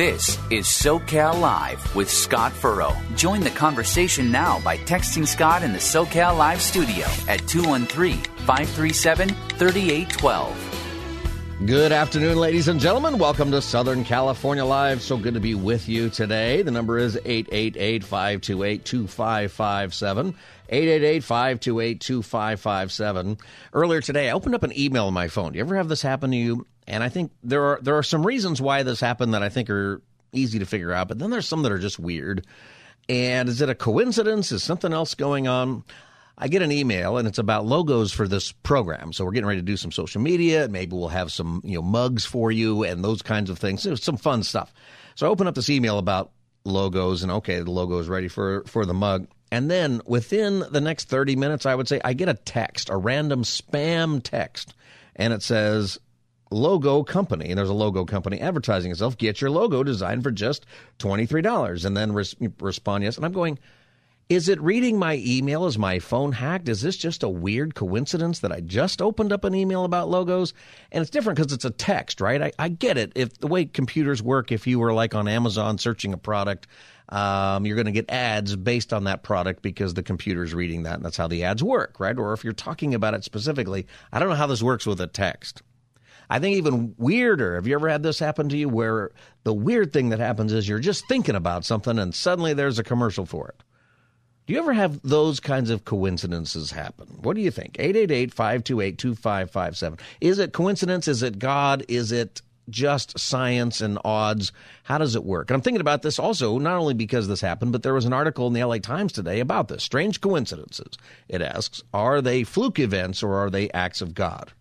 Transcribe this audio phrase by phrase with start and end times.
[0.00, 2.96] This is SoCal Live with Scott Furrow.
[3.16, 9.28] Join the conversation now by texting Scott in the SoCal Live studio at 213 537
[9.28, 11.66] 3812.
[11.66, 13.18] Good afternoon, ladies and gentlemen.
[13.18, 15.02] Welcome to Southern California Live.
[15.02, 16.62] So good to be with you today.
[16.62, 20.34] The number is 888 528 2557.
[20.70, 23.36] 888 528 2557.
[23.74, 25.52] Earlier today, I opened up an email on my phone.
[25.52, 26.66] Do you ever have this happen to you?
[26.90, 29.70] And I think there are there are some reasons why this happened that I think
[29.70, 30.02] are
[30.32, 32.44] easy to figure out, but then there's some that are just weird.
[33.08, 34.50] And is it a coincidence?
[34.50, 35.84] Is something else going on?
[36.36, 39.12] I get an email and it's about logos for this program.
[39.12, 40.66] So we're getting ready to do some social media.
[40.68, 43.86] Maybe we'll have some, you know, mugs for you and those kinds of things.
[44.02, 44.72] Some fun stuff.
[45.14, 46.32] So I open up this email about
[46.64, 49.28] logos and okay, the logo is ready for for the mug.
[49.52, 52.96] And then within the next 30 minutes, I would say I get a text, a
[52.96, 54.74] random spam text,
[55.14, 55.98] and it says
[56.50, 59.16] logo company, and there's a logo company advertising itself.
[59.16, 60.66] Get your logo designed for just
[60.98, 63.16] twenty three dollars, and then res- respond yes.
[63.16, 63.58] And I'm going,
[64.28, 65.66] is it reading my email?
[65.66, 66.68] Is my phone hacked?
[66.68, 70.54] Is this just a weird coincidence that I just opened up an email about logos?
[70.92, 72.40] And it's different because it's a text, right?
[72.42, 73.12] I, I get it.
[73.16, 76.66] If the way computers work, if you were like on Amazon searching a product.
[77.08, 80.94] Um, you're going to get ads based on that product because the computer's reading that,
[80.94, 82.16] and that's how the ads work, right?
[82.16, 85.08] Or if you're talking about it specifically, I don't know how this works with a
[85.08, 85.60] text.
[86.30, 87.56] I think even weirder.
[87.56, 89.10] Have you ever had this happen to you where
[89.42, 92.84] the weird thing that happens is you're just thinking about something and suddenly there's a
[92.84, 93.64] commercial for it?
[94.46, 97.08] Do you ever have those kinds of coincidences happen?
[97.22, 97.76] What do you think?
[97.78, 99.98] 888 528 2557.
[100.20, 101.08] Is it coincidence?
[101.08, 101.84] Is it God?
[101.88, 104.52] Is it just science and odds?
[104.84, 105.50] How does it work?
[105.50, 108.12] And I'm thinking about this also, not only because this happened, but there was an
[108.12, 109.82] article in the LA Times today about this.
[109.82, 110.96] Strange coincidences.
[111.28, 114.52] It asks Are they fluke events or are they acts of God?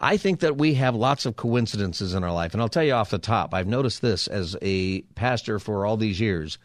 [0.00, 2.54] I think that we have lots of coincidences in our life.
[2.54, 5.98] And I'll tell you off the top, I've noticed this as a pastor for all
[5.98, 6.58] these years.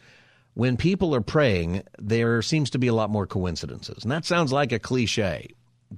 [0.54, 4.02] When people are praying, there seems to be a lot more coincidences.
[4.02, 5.50] And that sounds like a cliche,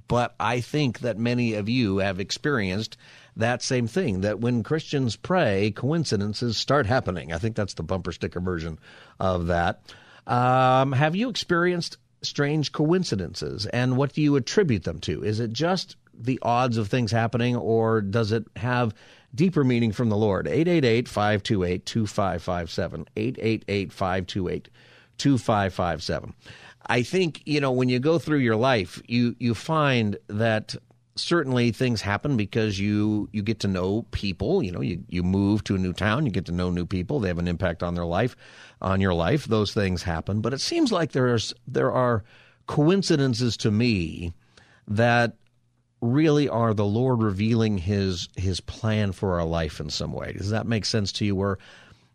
[0.09, 2.97] but I think that many of you have experienced
[3.37, 7.31] that same thing that when Christians pray, coincidences start happening.
[7.31, 8.79] I think that's the bumper sticker version
[9.17, 9.81] of that.
[10.27, 15.23] Um, have you experienced strange coincidences and what do you attribute them to?
[15.23, 18.93] Is it just the odds of things happening, or does it have
[19.33, 20.47] deeper meaning from the Lord?
[20.47, 23.07] 888 528 2557.
[23.15, 24.69] 888 528
[25.17, 26.33] 2557.
[26.87, 30.75] I think, you know, when you go through your life, you, you find that
[31.15, 35.61] certainly things happen because you you get to know people you know you, you move
[35.65, 37.93] to a new town you get to know new people they have an impact on
[37.93, 38.37] their life
[38.81, 42.23] on your life those things happen but it seems like there's there are
[42.67, 44.33] coincidences to me
[44.87, 45.35] that
[46.01, 50.33] really are the Lord revealing his his plan for our life in some way.
[50.33, 51.35] Does that make sense to you?
[51.35, 51.57] Where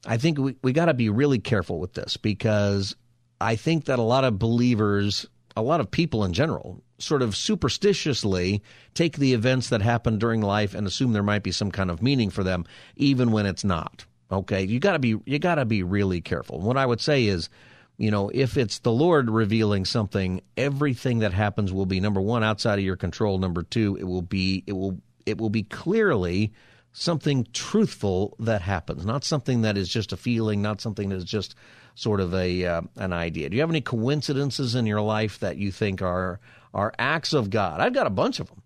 [0.07, 2.95] I think we, we got to be really careful with this because
[3.41, 7.37] I think that a lot of believers, a lot of people in general, sort of
[7.37, 8.63] superstitiously
[8.95, 12.03] take the events that happen during life and assume there might be some kind of
[12.03, 12.65] meaning for them,
[12.97, 14.05] even when it's not.
[14.31, 16.61] Okay, you got to be you got to be really careful.
[16.61, 17.51] What I would say is
[17.97, 22.43] you know, if it's the Lord revealing something, everything that happens will be number one
[22.43, 23.39] outside of your control.
[23.39, 26.53] Number two, it will be it will it will be clearly
[26.93, 31.25] something truthful that happens, not something that is just a feeling, not something that is
[31.25, 31.55] just
[31.95, 33.49] sort of a uh, an idea.
[33.49, 36.41] Do you have any coincidences in your life that you think are
[36.73, 37.81] are acts of God?
[37.81, 38.63] I've got a bunch of them,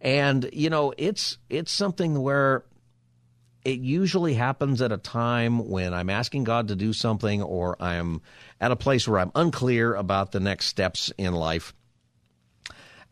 [0.00, 2.64] and you know, it's it's something where
[3.64, 8.22] it usually happens at a time when I'm asking God to do something or I'm
[8.60, 11.74] at a place where I'm unclear about the next steps in life.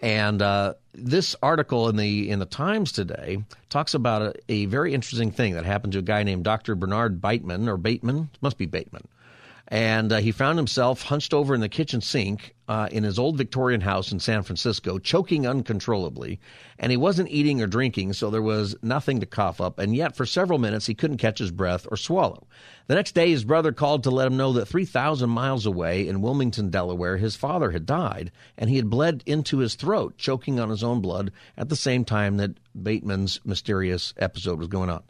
[0.01, 4.95] And uh, this article in the in the Times today talks about a, a, very
[4.95, 6.77] interesting thing that happened to a guy named Dr.
[6.77, 9.09] Bernard Bateman or Bateman, must be Bateman.
[9.71, 13.37] And uh, he found himself hunched over in the kitchen sink uh, in his old
[13.37, 16.41] Victorian house in San Francisco, choking uncontrollably.
[16.79, 19.79] And he wasn't eating or drinking, so there was nothing to cough up.
[19.79, 22.47] And yet, for several minutes, he couldn't catch his breath or swallow.
[22.87, 26.23] The next day, his brother called to let him know that 3,000 miles away in
[26.23, 30.71] Wilmington, Delaware, his father had died, and he had bled into his throat, choking on
[30.71, 35.03] his own blood at the same time that Bateman's mysterious episode was going on.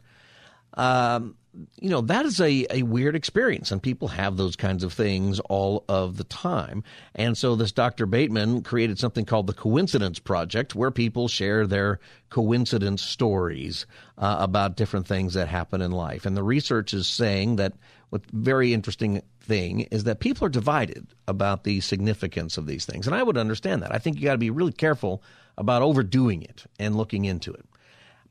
[0.73, 1.35] Um,
[1.79, 5.39] you know, that is a, a weird experience, and people have those kinds of things
[5.41, 6.83] all of the time.
[7.15, 8.05] And so, this Dr.
[8.05, 11.99] Bateman created something called the Coincidence Project, where people share their
[12.29, 13.85] coincidence stories
[14.17, 16.25] uh, about different things that happen in life.
[16.25, 17.73] And the research is saying that
[18.09, 23.07] what very interesting thing is that people are divided about the significance of these things.
[23.07, 23.93] And I would understand that.
[23.93, 25.23] I think you got to be really careful
[25.57, 27.65] about overdoing it and looking into it.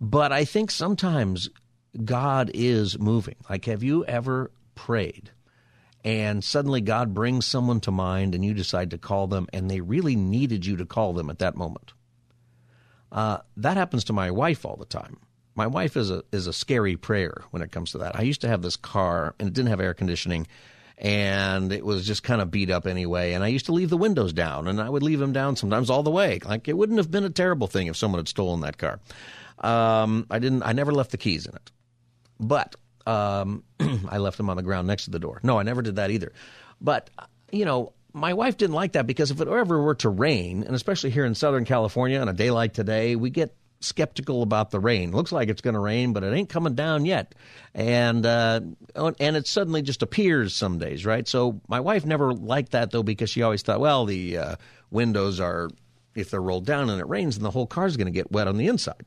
[0.01, 1.51] But I think sometimes
[2.05, 3.37] God is moving.
[3.49, 5.31] Like, have you ever prayed
[6.05, 9.81] and suddenly God brings someone to mind and you decide to call them and they
[9.81, 11.93] really needed you to call them at that moment?
[13.11, 15.19] Uh, that happens to my wife all the time.
[15.55, 18.15] My wife is a is a scary prayer when it comes to that.
[18.17, 20.47] I used to have this car and it didn't have air conditioning
[21.01, 23.33] and it was just kind of beat up anyway.
[23.33, 25.91] And I used to leave the windows down, and I would leave them down sometimes
[25.91, 26.41] all the way.
[26.45, 29.01] Like it wouldn't have been a terrible thing if someone had stolen that car.
[29.61, 30.63] Um, I didn't.
[30.65, 31.71] I never left the keys in it.
[32.41, 32.77] But
[33.07, 33.65] um,
[34.09, 35.41] I left them on the ground next to the door.
[35.43, 36.33] No, I never did that either.
[36.81, 37.11] But,
[37.51, 40.75] you know, my wife didn't like that because if it ever were to rain, and
[40.75, 44.81] especially here in Southern California on a day like today, we get skeptical about the
[44.81, 45.13] rain.
[45.13, 47.35] Looks like it's going to rain, but it ain't coming down yet,
[47.75, 48.61] and uh,
[48.95, 51.27] and it suddenly just appears some days, right?
[51.29, 54.57] So my wife never liked that though because she always thought, well, the uh,
[54.91, 55.71] windows are
[56.15, 58.49] if they're rolled down and it rains, then the whole car's going to get wet
[58.49, 59.05] on the inside.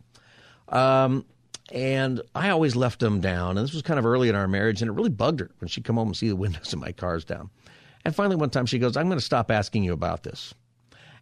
[0.70, 1.26] Um,
[1.72, 3.58] and I always left them down.
[3.58, 5.68] And this was kind of early in our marriage, and it really bugged her when
[5.68, 7.50] she'd come home and see the windows in my cars down.
[8.04, 10.54] And finally, one time she goes, I'm going to stop asking you about this.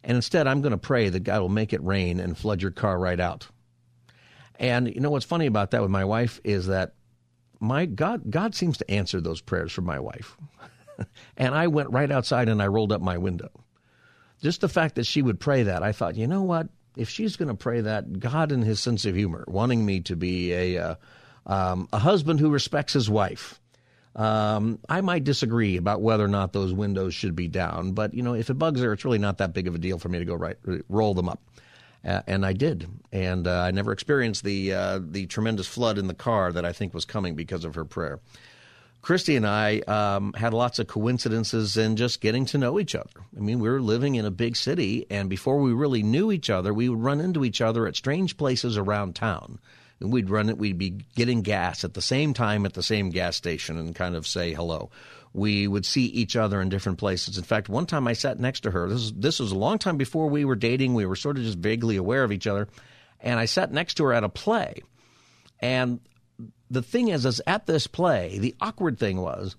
[0.04, 2.72] And instead, I'm going to pray that God will make it rain and flood your
[2.72, 3.48] car right out.
[4.56, 6.94] And you know what's funny about that with my wife is that
[7.60, 10.38] my God, God seems to answer those prayers for my wife.
[11.38, 13.50] and I went right outside and I rolled up my window.
[14.42, 16.70] Just the fact that she would pray that, I thought, you know what?
[17.00, 20.16] If she's going to pray that, God in his sense of humor, wanting me to
[20.16, 20.96] be a, uh,
[21.46, 23.60] um, a husband who respects his wife,
[24.16, 27.94] um, I might disagree about whether or not those windows should be down.
[27.94, 29.98] But, you know, if it bugs her, it's really not that big of a deal
[29.98, 30.58] for me to go right,
[30.90, 31.42] roll them up.
[32.04, 36.08] Uh, and I did, and uh, I never experienced the uh, the tremendous flood in
[36.08, 38.22] the car that I think was coming because of her prayer.
[39.02, 43.22] Christy and I um, had lots of coincidences in just getting to know each other.
[43.36, 46.50] I mean, we were living in a big city, and before we really knew each
[46.50, 49.60] other, we would run into each other at strange places around town.
[50.02, 53.10] And we'd run it, we'd be getting gas at the same time at the same
[53.10, 54.92] gas station and kind of say hello.
[55.34, 57.38] We would see each other in different places.
[57.38, 58.88] In fact, one time I sat next to her.
[58.88, 60.94] This is, this was a long time before we were dating.
[60.94, 62.68] We were sort of just vaguely aware of each other.
[63.20, 64.84] And I sat next to her at a play.
[65.60, 66.00] And
[66.70, 69.56] the thing is, is at this play, the awkward thing was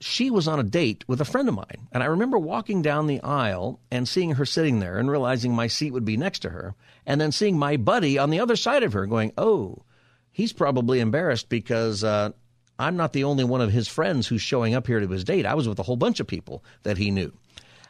[0.00, 1.88] she was on a date with a friend of mine.
[1.92, 5.66] And I remember walking down the aisle and seeing her sitting there and realizing my
[5.66, 6.74] seat would be next to her.
[7.06, 9.82] And then seeing my buddy on the other side of her going, oh,
[10.30, 12.32] he's probably embarrassed because uh,
[12.78, 15.46] I'm not the only one of his friends who's showing up here to his date.
[15.46, 17.32] I was with a whole bunch of people that he knew.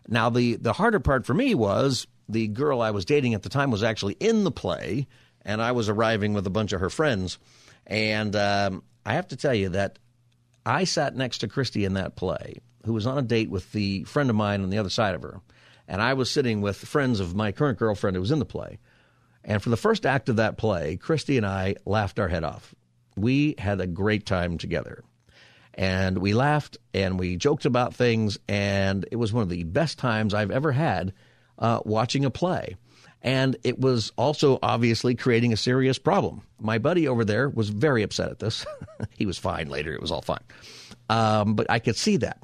[0.07, 3.49] Now, the, the harder part for me was the girl I was dating at the
[3.49, 5.09] time was actually in the play,
[5.43, 7.39] and I was arriving with a bunch of her friends.
[7.87, 9.99] And um, I have to tell you that
[10.65, 14.05] I sat next to Christy in that play, who was on a date with the
[14.05, 15.41] friend of mine on the other side of her.
[15.87, 18.79] And I was sitting with friends of my current girlfriend who was in the play.
[19.45, 22.75] And for the first act of that play, Christy and I laughed our head off.
[23.17, 25.05] We had a great time together.
[25.75, 28.39] And we laughed and we joked about things.
[28.49, 31.13] And it was one of the best times I've ever had
[31.59, 32.77] uh, watching a play.
[33.25, 36.43] And it was also obviously creating a serious problem.
[36.61, 38.67] My buddy over there was very upset at this.
[39.17, 40.45] he was fine later, it was all fine.
[41.09, 42.43] Um, but I could see that.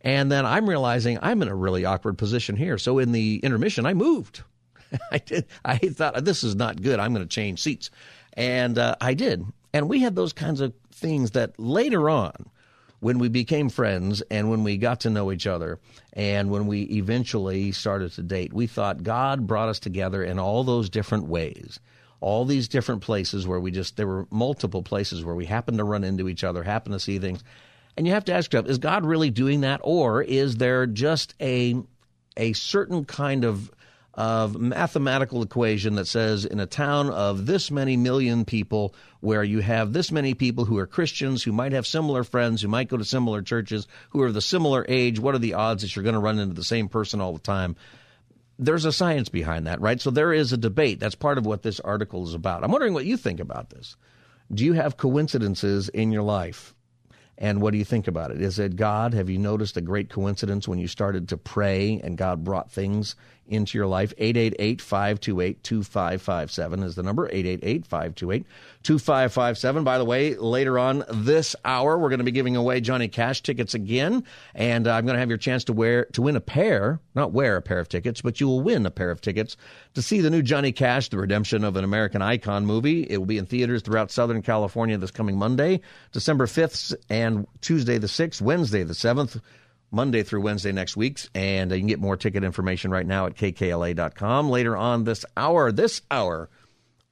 [0.00, 2.76] And then I'm realizing I'm in a really awkward position here.
[2.76, 4.42] So in the intermission, I moved.
[5.10, 5.46] I did.
[5.64, 7.00] I thought this is not good.
[7.00, 7.90] I'm going to change seats,
[8.34, 9.44] and uh, I did.
[9.72, 12.32] And we had those kinds of things that later on
[13.00, 15.78] when we became friends and when we got to know each other
[16.12, 20.64] and when we eventually started to date, we thought God brought us together in all
[20.64, 21.78] those different ways.
[22.20, 25.84] All these different places where we just, there were multiple places where we happened to
[25.84, 27.44] run into each other, happened to see things.
[27.96, 29.80] And you have to ask yourself, is God really doing that?
[29.84, 31.76] Or is there just a,
[32.36, 33.70] a certain kind of
[34.16, 39.60] of mathematical equation that says in a town of this many million people where you
[39.60, 42.96] have this many people who are Christians who might have similar friends who might go
[42.96, 46.02] to similar churches who are of the similar age what are the odds that you're
[46.02, 47.76] going to run into the same person all the time?
[48.58, 50.00] There's a science behind that right?
[50.00, 50.98] So there is a debate.
[50.98, 52.64] That's part of what this article is about.
[52.64, 53.96] I'm wondering what you think about this.
[54.50, 56.74] Do you have coincidences in your life?
[57.38, 58.40] And what do you think about it?
[58.40, 59.12] Is it God?
[59.12, 63.14] Have you noticed a great coincidence when you started to pray and God brought things
[63.48, 64.12] into your life?
[64.18, 67.26] 888 528 2557 is the number.
[67.26, 68.46] 888 528
[68.82, 69.84] 2557.
[69.84, 73.42] By the way, later on this hour, we're going to be giving away Johnny Cash
[73.42, 74.24] tickets again.
[74.54, 77.56] And I'm going to have your chance to wear to win a pair, not wear
[77.56, 79.56] a pair of tickets, but you will win a pair of tickets
[79.94, 83.02] to see the new Johnny Cash, The Redemption of an American Icon movie.
[83.02, 85.80] It will be in theaters throughout Southern California this coming Monday,
[86.12, 89.40] December 5th, and Tuesday the 6th, Wednesday the 7th.
[89.90, 91.20] Monday through Wednesday next week.
[91.34, 94.50] And you can get more ticket information right now at kkla.com.
[94.50, 96.48] Later on this hour, this hour,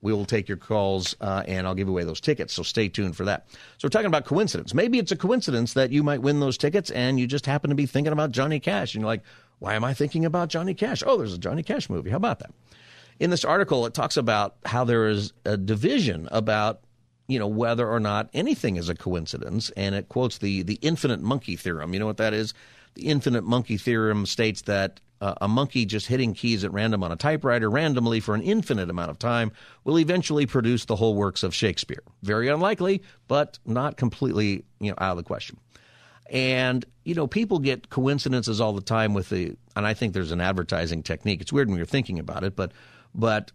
[0.04, 2.52] we will take your calls uh, and I'll give away those tickets.
[2.52, 3.47] So stay tuned for that.
[3.78, 4.75] So we're talking about coincidence.
[4.75, 7.76] Maybe it's a coincidence that you might win those tickets and you just happen to
[7.76, 8.95] be thinking about Johnny Cash.
[8.95, 9.23] And you're like,
[9.61, 11.02] why am I thinking about Johnny Cash?
[11.07, 12.11] Oh, there's a Johnny Cash movie.
[12.11, 12.52] How about that?
[13.19, 16.84] In this article, it talks about how there is a division about
[17.26, 21.21] you know whether or not anything is a coincidence and it quotes the the infinite
[21.21, 21.95] monkey theorem.
[21.95, 22.54] You know what that is?
[22.95, 27.11] The infinite monkey theorem states that uh, a monkey just hitting keys at random on
[27.11, 29.52] a typewriter randomly for an infinite amount of time
[29.85, 32.02] will eventually produce the whole works of Shakespeare.
[32.23, 35.59] Very unlikely but not completely you know out of the question.
[36.31, 40.33] And you know people get coincidences all the time with the and I think there's
[40.33, 41.40] an advertising technique.
[41.40, 42.73] It's weird when you're thinking about it but
[43.14, 43.50] but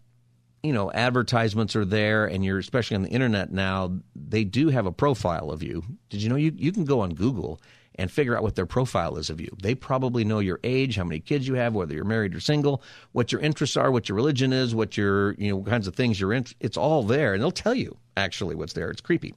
[0.62, 3.98] you know, advertisements are there, and you're especially on the internet now.
[4.14, 5.82] They do have a profile of you.
[6.10, 7.60] Did you know you you can go on Google
[7.94, 9.48] and figure out what their profile is of you?
[9.62, 12.82] They probably know your age, how many kids you have, whether you're married or single,
[13.12, 16.20] what your interests are, what your religion is, what your you know kinds of things
[16.20, 16.44] you're in.
[16.60, 18.90] It's all there, and they'll tell you actually what's there.
[18.90, 19.34] It's creepy.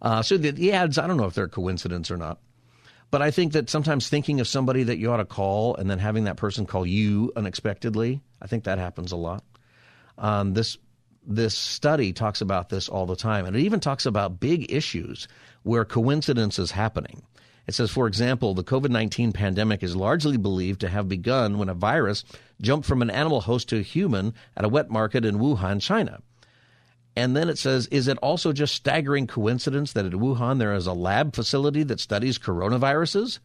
[0.00, 2.38] Uh, so the, the ads, I don't know if they're coincidence or not.
[3.10, 5.98] But I think that sometimes thinking of somebody that you ought to call and then
[5.98, 9.42] having that person call you unexpectedly, I think that happens a lot.
[10.18, 10.76] Um, this
[11.26, 15.28] this study talks about this all the time, and it even talks about big issues
[15.62, 17.22] where coincidence is happening.
[17.66, 21.68] It says, for example, the COVID 19 pandemic is largely believed to have begun when
[21.68, 22.24] a virus
[22.62, 26.20] jumped from an animal host to a human at a wet market in Wuhan, China.
[27.14, 30.86] And then it says, is it also just staggering coincidence that at Wuhan there is
[30.86, 33.38] a lab facility that studies coronaviruses?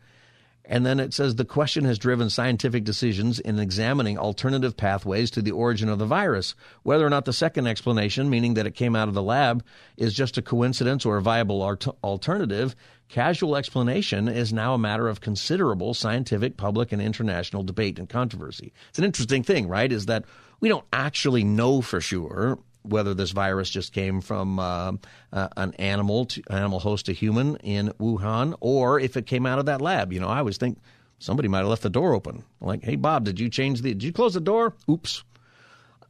[0.66, 5.42] And then it says the question has driven scientific decisions in examining alternative pathways to
[5.42, 6.56] the origin of the virus.
[6.84, 9.64] Whether or not the second explanation, meaning that it came out of the lab,
[9.98, 11.62] is just a coincidence or a viable
[12.04, 12.76] alternative,
[13.10, 18.72] casual explanation is now a matter of considerable scientific, public, and international debate and controversy.
[18.90, 19.92] It's an interesting thing, right?
[19.92, 20.24] Is that
[20.62, 24.94] we don't actually know for sure whether this virus just came from uh,
[25.32, 29.60] uh, an animal to, animal host to human in Wuhan, or if it came out
[29.60, 30.14] of that lab.
[30.14, 30.80] You know, I always think
[31.20, 32.44] somebody might have left the door open.
[32.62, 33.94] Like, hey, Bob, did you change the?
[33.94, 34.76] Did you close the door?
[34.90, 35.24] Oops.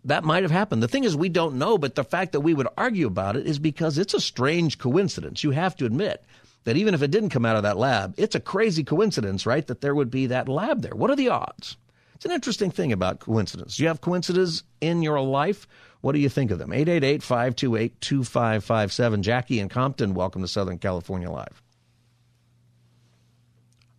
[0.05, 0.83] That might have happened.
[0.83, 3.47] The thing is, we don't know, but the fact that we would argue about it
[3.47, 5.45] is because it's a strange coincidence.
[5.45, 6.25] You have to admit
[6.65, 9.65] that even if it didn't come out of that lab, it's a crazy coincidence, right?
[9.65, 10.95] That there would be that lab there.
[10.95, 11.77] What are the odds?
[12.15, 13.77] It's an interesting thing about coincidence.
[13.77, 15.67] Do you have coincidences in your life?
[16.03, 16.73] What do you think of them?
[16.73, 19.23] 888 528 2557.
[19.23, 21.63] Jackie in Compton, welcome to Southern California Live.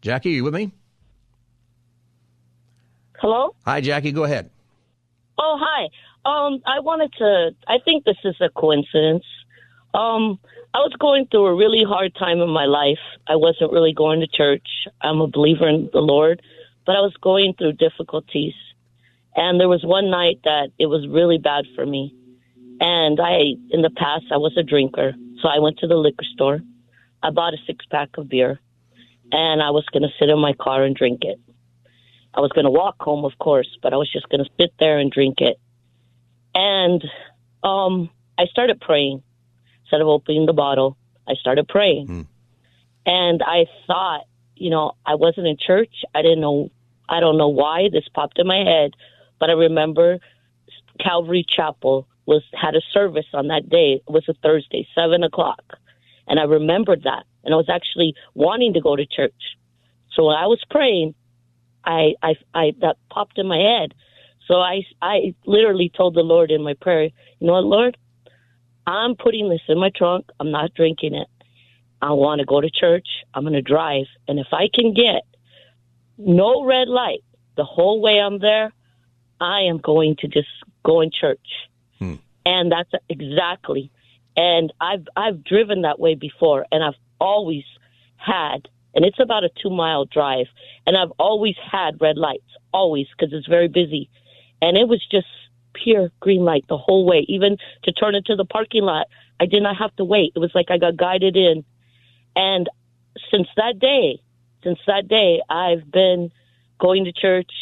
[0.02, 0.70] Jackie, are you with me?
[3.18, 3.54] Hello?
[3.64, 4.50] Hi, Jackie, go ahead.
[5.38, 5.84] Oh, hi.
[6.26, 9.24] Um, I wanted to, I think this is a coincidence.
[9.94, 10.38] Um,
[10.74, 13.00] I was going through a really hard time in my life.
[13.26, 14.68] I wasn't really going to church.
[15.00, 16.42] I'm a believer in the Lord,
[16.84, 18.52] but I was going through difficulties.
[19.36, 22.14] And there was one night that it was really bad for me.
[22.80, 25.14] And I, in the past, I was a drinker.
[25.42, 26.60] So I went to the liquor store.
[27.22, 28.60] I bought a six pack of beer
[29.32, 31.40] and I was going to sit in my car and drink it.
[32.34, 34.72] I was going to walk home, of course, but I was just going to sit
[34.78, 35.58] there and drink it.
[36.54, 37.02] And
[37.62, 39.22] um, I started praying.
[39.82, 40.96] Instead of opening the bottle,
[41.28, 42.06] I started praying.
[42.08, 42.26] Mm.
[43.06, 44.22] And I thought,
[44.56, 45.94] you know, I wasn't in church.
[46.14, 46.70] I didn't know,
[47.08, 48.92] I don't know why this popped in my head,
[49.38, 50.18] but I remember
[51.00, 54.00] Calvary Chapel was had a service on that day.
[54.06, 55.62] It was a Thursday, seven o'clock,
[56.26, 57.24] and I remembered that.
[57.44, 59.34] And I was actually wanting to go to church.
[60.14, 61.14] So when I was praying,
[61.84, 63.94] I I, I that popped in my head.
[64.46, 67.96] So I I literally told the Lord in my prayer, you know what, Lord,
[68.86, 70.26] I'm putting this in my trunk.
[70.40, 71.28] I'm not drinking it.
[72.00, 73.06] I want to go to church.
[73.32, 75.22] I'm going to drive, and if I can get
[76.18, 77.24] no red light
[77.56, 78.72] the whole way I'm there,
[79.44, 80.48] I am going to just
[80.84, 81.46] go in church.
[81.98, 82.14] Hmm.
[82.46, 83.90] And that's exactly.
[84.36, 87.64] And I've I've driven that way before, and I've always
[88.16, 90.46] had, and it's about a two mile drive,
[90.86, 94.10] and I've always had red lights, always because it's very busy,
[94.60, 95.26] and it was just
[95.74, 97.24] pure green light the whole way.
[97.28, 99.06] Even to turn into the parking lot,
[99.38, 100.32] I did not have to wait.
[100.34, 101.64] It was like I got guided in,
[102.34, 102.68] and
[103.30, 104.20] since that day,
[104.64, 106.32] since that day, I've been
[106.80, 107.52] going to church,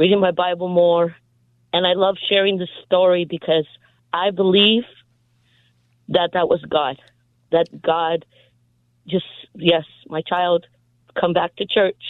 [0.00, 1.14] reading my Bible more,
[1.74, 3.66] and I love sharing the story because
[4.14, 4.84] I believe
[6.08, 6.96] that that was God.
[7.52, 8.24] That God
[9.06, 10.66] just, yes, my child,
[11.20, 12.02] come back to church.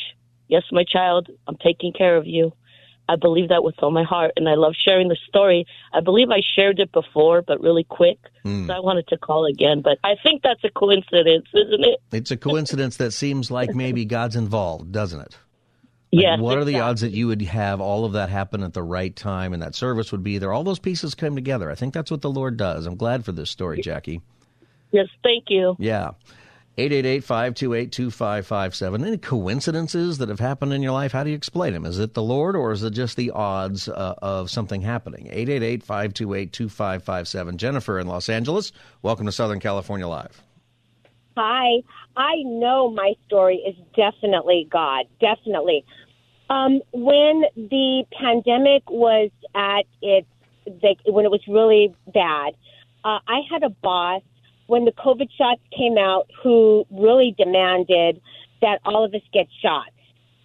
[0.46, 2.52] Yes, my child, I'm taking care of you.
[3.08, 5.66] I believe that with all my heart, and I love sharing the story.
[5.92, 8.20] I believe I shared it before, but really quick.
[8.44, 8.68] Mm.
[8.68, 11.98] So I wanted to call again, but I think that's a coincidence, isn't it?
[12.12, 15.36] It's a coincidence that seems like maybe God's involved, doesn't it?
[16.12, 16.40] Like, yes.
[16.40, 19.14] What are the odds that you would have all of that happen at the right
[19.14, 20.52] time and that service would be there?
[20.52, 21.70] All those pieces come together.
[21.70, 22.86] I think that's what the Lord does.
[22.86, 24.20] I'm glad for this story, Jackie.
[24.90, 25.76] Yes, thank you.
[25.78, 26.10] Yeah.
[26.78, 29.06] 888-528-2557.
[29.06, 31.12] Any coincidences that have happened in your life?
[31.12, 31.84] How do you explain them?
[31.84, 35.26] Is it the Lord or is it just the odds uh, of something happening?
[35.26, 37.56] 888-528-2557.
[37.56, 40.42] Jennifer in Los Angeles, welcome to Southern California Live.
[41.42, 41.82] Hi.
[42.18, 45.06] I know my story is definitely God.
[45.22, 45.86] Definitely.
[46.50, 50.26] Um, when the pandemic was at its,
[50.82, 52.52] like, when it was really bad,
[53.06, 54.20] uh, I had a boss
[54.66, 58.20] when the COVID shots came out who really demanded
[58.60, 59.96] that all of us get shots.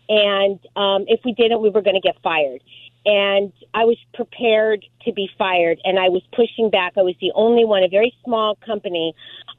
[0.07, 2.61] And um, if we didn't, we were going to get fired.
[3.05, 6.93] And I was prepared to be fired, and I was pushing back.
[6.97, 9.13] I was the only one, a very small company.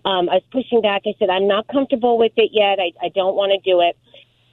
[0.05, 1.03] Um, I was pushing back.
[1.07, 2.81] I said, I'm not comfortable with it yet.
[2.81, 3.97] I, I don't want to do it.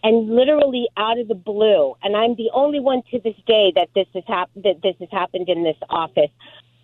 [0.03, 3.87] And literally out of the blue, and I'm the only one to this day that
[3.95, 6.31] this has hap- that this has happened in this office.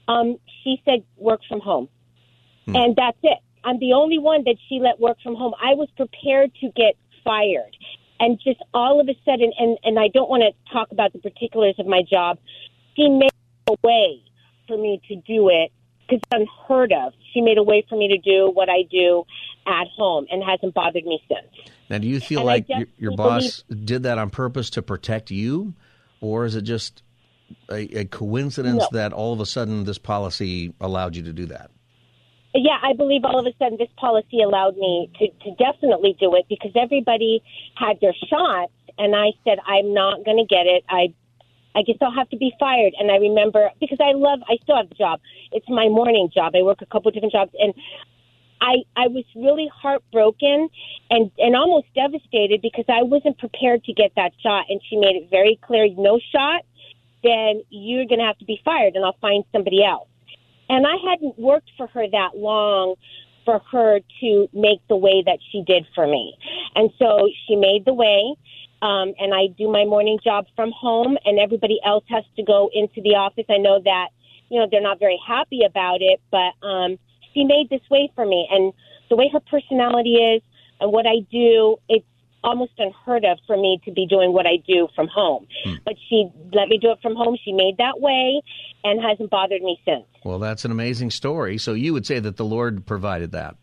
[0.07, 1.89] Um, she said, work from home.
[2.75, 3.39] And that's it.
[3.63, 5.53] I'm the only one that she let work from home.
[5.61, 7.75] I was prepared to get fired.
[8.19, 11.19] And just all of a sudden, and, and I don't want to talk about the
[11.19, 12.37] particulars of my job,
[12.95, 13.31] she made
[13.67, 14.21] a way
[14.67, 15.71] for me to do it
[16.01, 17.13] because it's unheard of.
[17.33, 19.23] She made a way for me to do what I do
[19.67, 21.71] at home and hasn't bothered me since.
[21.89, 25.31] Now, do you feel And like your, your boss did that on purpose to protect
[25.31, 25.73] you,
[26.21, 27.03] or is it just
[27.71, 28.97] a, a coincidence No.
[28.99, 31.71] that all of a sudden this policy allowed you to do that?
[32.53, 36.35] Yeah, I believe all of a sudden this policy allowed me to, to definitely do
[36.35, 37.43] it because everybody
[37.75, 40.83] had their shots, and I said I'm not going to get it.
[40.89, 41.13] I,
[41.75, 42.93] I guess I'll have to be fired.
[42.99, 45.19] And I remember because I love, I still have the job.
[45.51, 46.53] It's my morning job.
[46.55, 47.73] I work a couple different jobs, and
[48.61, 50.69] I I was really heartbroken
[51.11, 55.15] and and almost devastated because I wasn't prepared to get that shot, and she made
[55.15, 56.65] it very clear: no shot,
[57.23, 60.08] then you're going to have to be fired, and I'll find somebody else.
[60.69, 62.95] And I hadn't worked for her that long
[63.45, 66.35] for her to make the way that she did for me.
[66.75, 68.35] And so she made the way.
[68.81, 72.69] Um, and I do my morning job from home, and everybody else has to go
[72.73, 73.43] into the office.
[73.49, 74.09] I know that,
[74.49, 76.97] you know, they're not very happy about it, but um,
[77.33, 78.47] she made this way for me.
[78.49, 78.71] And
[79.09, 80.41] the way her personality is
[80.79, 82.05] and what I do, it's
[82.43, 85.47] almost unheard of for me to be doing what I do from home.
[85.63, 85.75] Hmm.
[85.85, 87.37] But she let me do it from home.
[87.43, 88.41] She made that way
[88.83, 90.05] and hasn't bothered me since.
[90.23, 91.57] Well, that's an amazing story.
[91.57, 93.55] So you would say that the Lord provided that.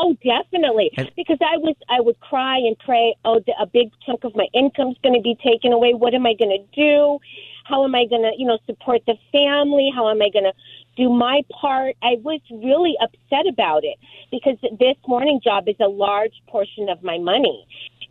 [0.00, 0.90] Oh, definitely.
[0.96, 3.16] And- because I was, I would cry and pray.
[3.24, 5.92] Oh, the, a big chunk of my income's going to be taken away.
[5.92, 7.18] What am I going to do?
[7.64, 9.90] How am I going to, you know, support the family?
[9.94, 10.52] How am I going to
[10.98, 11.96] do my part?
[12.02, 13.96] I was really upset about it
[14.30, 17.66] because this morning job is a large portion of my money,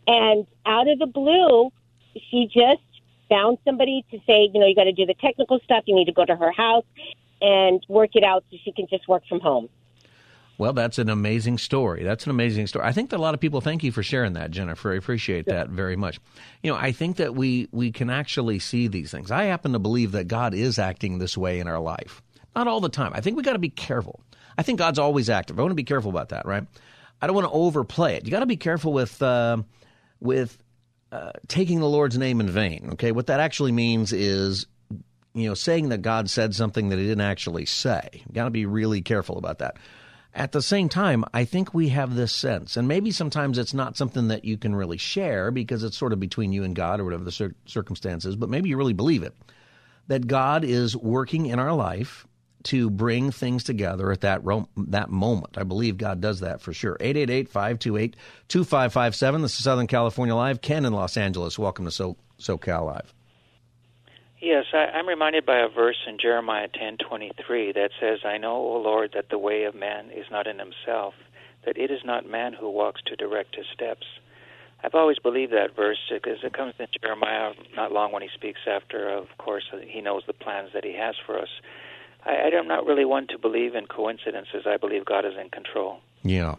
[0.08, 1.70] and out of the blue,
[2.32, 2.82] she just
[3.30, 5.84] found somebody to say, you know, you got to do the technical stuff.
[5.86, 6.86] You need to go to her house
[7.42, 9.70] and work it out so she can just work from home.
[10.58, 12.04] Well, that's an amazing story.
[12.04, 12.86] That's an amazing story.
[12.86, 14.92] I think that a lot of people thank you for sharing that, Jennifer.
[14.92, 16.20] I appreciate that very much.
[16.64, 19.30] You know, I think that we we can actually see these things.
[19.30, 22.24] I happen to believe that God is acting this way in our life.
[22.58, 23.12] Not all the time.
[23.14, 24.20] I think we got to be careful.
[24.58, 25.60] I think God's always active.
[25.60, 26.66] I want to be careful about that, right?
[27.22, 28.26] I don't want to overplay it.
[28.26, 29.58] You got to be careful with uh,
[30.20, 30.58] with
[31.12, 32.90] uh, taking the Lord's name in vain.
[32.94, 34.66] Okay, what that actually means is
[35.36, 38.10] you know, saying that God said something that he didn't actually say.
[38.12, 39.78] You got to be really careful about that.
[40.34, 43.96] At the same time, I think we have this sense, and maybe sometimes it's not
[43.96, 47.06] something that you can really share because it's sort of between you and God or
[47.06, 49.36] whatever the cir- circumstances, but maybe you really believe it
[50.08, 52.26] that God is working in our life
[52.68, 55.58] to bring things together at that ro- that moment.
[55.58, 56.98] I believe God does that for sure.
[57.00, 59.42] 888-528-2557.
[59.42, 60.62] This is Southern California Live.
[60.62, 61.60] Ken in Los Angeles.
[61.60, 63.14] Welcome to so- SoCal Live.
[64.40, 68.82] Yes, I, I'm reminded by a verse in Jeremiah 10:23 that says, "I know, O
[68.82, 71.16] Lord, that the way of man is not in himself,
[71.66, 74.06] that it is not man who walks to direct his steps."
[74.84, 78.60] I've always believed that verse because it comes in Jeremiah not long when he speaks
[78.68, 81.50] after, of course, he knows the plans that he has for us.
[82.28, 84.64] I, I'm not really one to believe in coincidences.
[84.66, 86.00] I believe God is in control.
[86.24, 86.56] Yeah.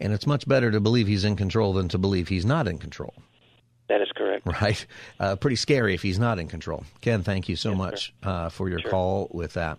[0.00, 2.78] And it's much better to believe he's in control than to believe he's not in
[2.78, 3.14] control.
[3.88, 4.46] That is correct.
[4.46, 4.86] Right.
[5.20, 6.84] Uh, pretty scary if he's not in control.
[7.00, 8.90] Ken, thank you so yes, much uh, for your sure.
[8.90, 9.78] call with that.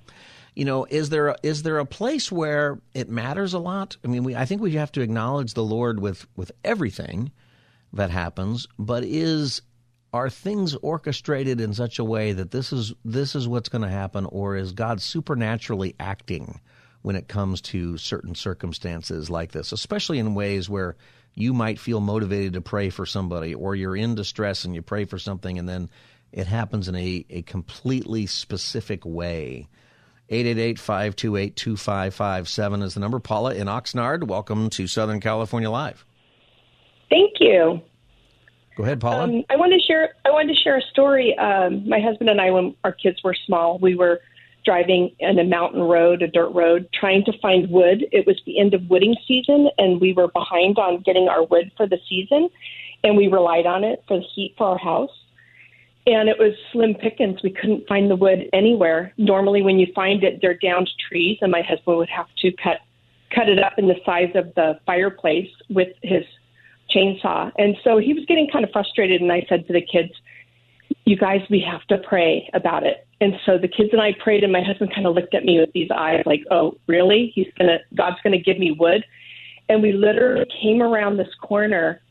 [0.55, 3.97] You know, is there a, is there a place where it matters a lot?
[4.03, 7.31] I mean, we, I think we have to acknowledge the Lord with with everything
[7.91, 9.63] that happens, but is
[10.13, 13.89] are things orchestrated in such a way that this is this is what's going to
[13.89, 16.61] happen, or is God supernaturally acting
[17.01, 20.95] when it comes to certain circumstances like this, especially in ways where
[21.35, 25.05] you might feel motivated to pray for somebody, or you're in distress and you pray
[25.05, 25.89] for something, and then
[26.31, 29.67] it happens in a, a completely specific way.
[30.29, 33.19] 888-528-2557 is the number.
[33.19, 36.05] Paula in Oxnard, welcome to Southern California Live.
[37.09, 37.81] Thank you.
[38.75, 39.25] Go ahead, Paula.
[39.25, 40.15] Um, I wanted to share.
[40.25, 41.37] I wanted to share a story.
[41.37, 44.21] Um, my husband and I, when our kids were small, we were
[44.65, 48.05] driving in a mountain road, a dirt road, trying to find wood.
[48.11, 51.71] It was the end of wooding season, and we were behind on getting our wood
[51.77, 52.49] for the season,
[53.03, 55.11] and we relied on it for the heat for our house.
[56.05, 57.41] And it was slim pickings.
[57.43, 59.13] We couldn't find the wood anywhere.
[59.17, 62.77] Normally, when you find it, they're downed trees, and my husband would have to cut
[63.33, 66.23] cut it up in the size of the fireplace with his
[66.93, 67.51] chainsaw.
[67.57, 70.11] And so he was getting kind of frustrated, and I said to the kids,
[71.05, 74.43] "You guys, we have to pray about it." And so the kids and I prayed,
[74.43, 77.31] and my husband kind of looked at me with these eyes, like, "Oh, really?
[77.33, 79.05] He's gonna, God's gonna give me wood."
[79.69, 82.01] And we literally came around this corner,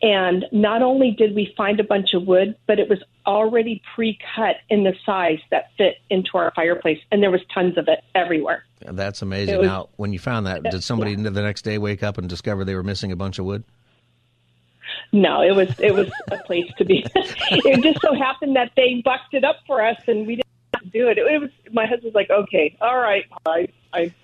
[0.00, 4.56] and not only did we find a bunch of wood, but it was already pre-cut
[4.70, 8.64] in the size that fit into our fireplace, and there was tons of it everywhere.
[8.80, 9.58] That's amazing.
[9.58, 11.28] Was, now, when you found that, did somebody yeah.
[11.28, 13.62] the next day wake up and discover they were missing a bunch of wood?
[15.12, 17.04] No, it was it was a place to be.
[17.14, 21.08] it just so happened that they bucked it up for us, and we didn't do
[21.08, 21.18] it.
[21.18, 24.14] It, was my husband's like, okay, all right, I, I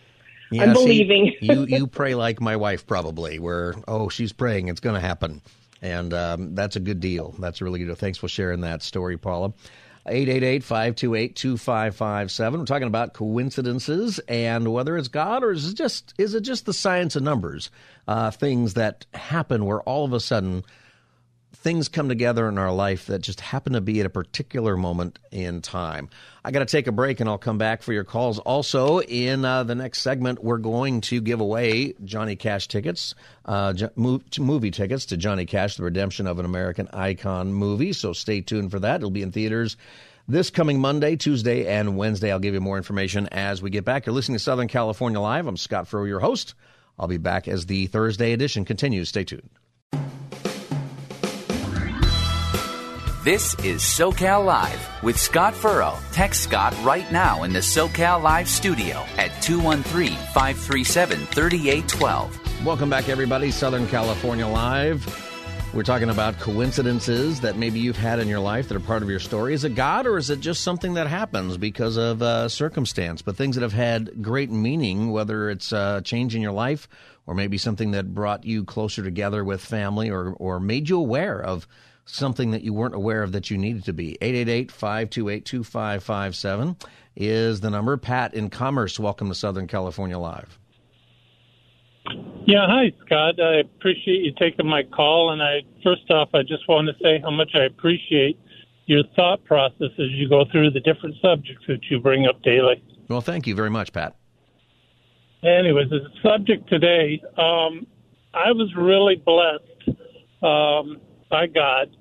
[0.51, 1.35] yeah, I'm believing.
[1.41, 5.01] See, you you pray like my wife probably, where oh she's praying, it's going to
[5.01, 5.43] happen,
[5.83, 7.35] and um, that's a good deal.
[7.39, 7.97] That's really good.
[7.99, 9.53] Thanks for sharing that story, Paula.
[10.07, 12.59] 888-528-2557.
[12.59, 16.67] We're talking about coincidences and whether it's God or is it just is it just
[16.67, 17.71] the science of numbers?
[18.07, 20.63] Uh, things that happen where all of a sudden
[21.55, 25.19] things come together in our life that just happen to be at a particular moment
[25.33, 26.09] in time.
[26.45, 28.39] I got to take a break and I'll come back for your calls.
[28.39, 33.75] Also, in uh, the next segment, we're going to give away Johnny Cash tickets, uh,
[33.97, 37.93] movie tickets to Johnny Cash, the redemption of an American icon movie.
[37.93, 38.97] So stay tuned for that.
[38.97, 39.77] It'll be in theaters
[40.29, 42.31] this coming Monday, Tuesday, and Wednesday.
[42.31, 44.05] I'll give you more information as we get back.
[44.05, 45.47] You're listening to Southern California Live.
[45.47, 46.55] I'm Scott Furrow, your host.
[46.99, 49.09] I'll be back as the Thursday edition continues.
[49.09, 49.49] Stay tuned.
[53.25, 55.99] This is SoCal Live with Scott Furrow.
[56.13, 62.65] Text Scott right now in the SoCal Live studio at 213 537 3812.
[62.65, 63.51] Welcome back, everybody.
[63.51, 65.05] Southern California Live.
[65.75, 69.11] We're talking about coincidences that maybe you've had in your life that are part of
[69.11, 69.53] your story.
[69.53, 73.21] Is it God or is it just something that happens because of uh, circumstance?
[73.21, 76.89] But things that have had great meaning, whether it's uh, change in your life
[77.27, 81.43] or maybe something that brought you closer together with family or, or made you aware
[81.43, 81.67] of
[82.09, 84.17] something that you weren't aware of that you needed to be.
[84.23, 86.83] 888-528-2557
[87.17, 87.97] is the number.
[87.97, 90.59] Pat in Commerce, welcome to Southern California Live.
[92.47, 93.39] Yeah, hi Scott.
[93.39, 97.21] I appreciate you taking my call and I first off I just want to say
[97.23, 98.41] how much I appreciate
[98.87, 102.83] your thought process as you go through the different subjects that you bring up daily.
[103.09, 104.17] Well, thank you very much, Pat.
[105.43, 107.87] Anyways, the subject today, um,
[108.33, 109.91] I was really blessed
[110.43, 110.99] um,
[111.31, 111.95] by God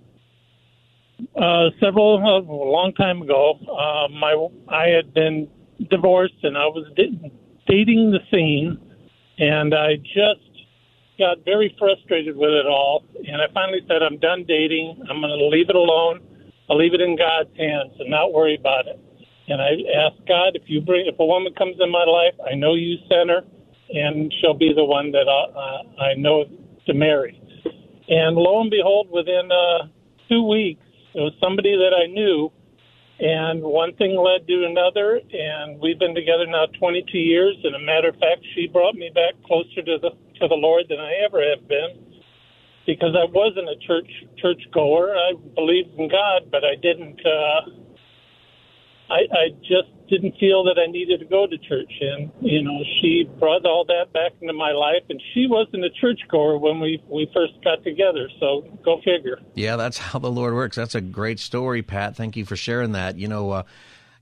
[1.36, 3.60] uh, several uh, a long time ago.
[3.68, 4.34] Uh, my
[4.70, 5.48] I had been
[5.90, 8.78] divorced and I was dating the scene,
[9.38, 10.46] and I just
[11.18, 13.04] got very frustrated with it all.
[13.28, 15.02] And I finally said, I'm done dating.
[15.10, 16.22] I'm going to leave it alone.
[16.70, 19.00] I'll leave it in God's hands and not worry about it.
[19.48, 19.72] And I
[20.06, 22.98] asked God, if you bring, if a woman comes in my life, I know you
[23.10, 23.42] sent her,
[23.90, 26.46] and she'll be the one that I, uh, I know
[26.86, 27.42] to marry.
[28.08, 29.88] And lo and behold, within uh,
[30.30, 32.52] two weeks, it was somebody that I knew,
[33.20, 37.56] and one thing led to another, and we've been together now 22 years.
[37.64, 40.86] And a matter of fact, she brought me back closer to the to the Lord
[40.88, 41.98] than I ever have been,
[42.86, 45.16] because I wasn't a church church goer.
[45.16, 47.62] I believed in God, but I didn't uh,
[49.10, 51.92] I, I just didn't feel that I needed to go to church.
[52.02, 55.04] And, you know, she brought all that back into my life.
[55.10, 58.30] And she wasn't a churchgoer when we, we first got together.
[58.40, 59.40] So go figure.
[59.54, 60.76] Yeah, that's how the Lord works.
[60.76, 62.16] That's a great story, Pat.
[62.16, 63.18] Thank you for sharing that.
[63.18, 63.64] You know, uh,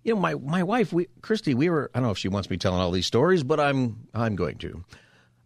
[0.04, 2.50] you know, my, my wife, we, Christy, we were, I don't know if she wants
[2.50, 4.84] me telling all these stories, but I'm, I'm going to.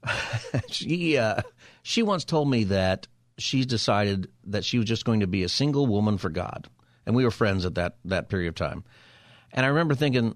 [0.69, 1.41] she, uh,
[1.83, 5.49] she once told me that she's decided that she was just going to be a
[5.49, 6.69] single woman for God.
[7.05, 8.83] And we were friends at that, that period of time.
[9.51, 10.35] And I remember thinking,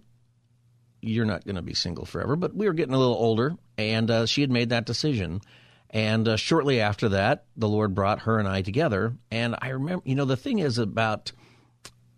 [1.03, 2.35] you're not going to be single forever.
[2.35, 5.41] But we were getting a little older, and uh, she had made that decision.
[5.89, 9.13] And uh, shortly after that, the Lord brought her and I together.
[9.29, 11.31] And I remember, you know, the thing is about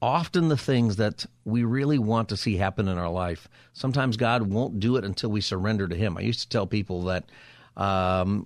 [0.02, 4.44] often the things that we really want to see happen in our life, sometimes God
[4.44, 6.16] won't do it until we surrender to Him.
[6.18, 7.26] I used to tell people that
[7.76, 8.46] um,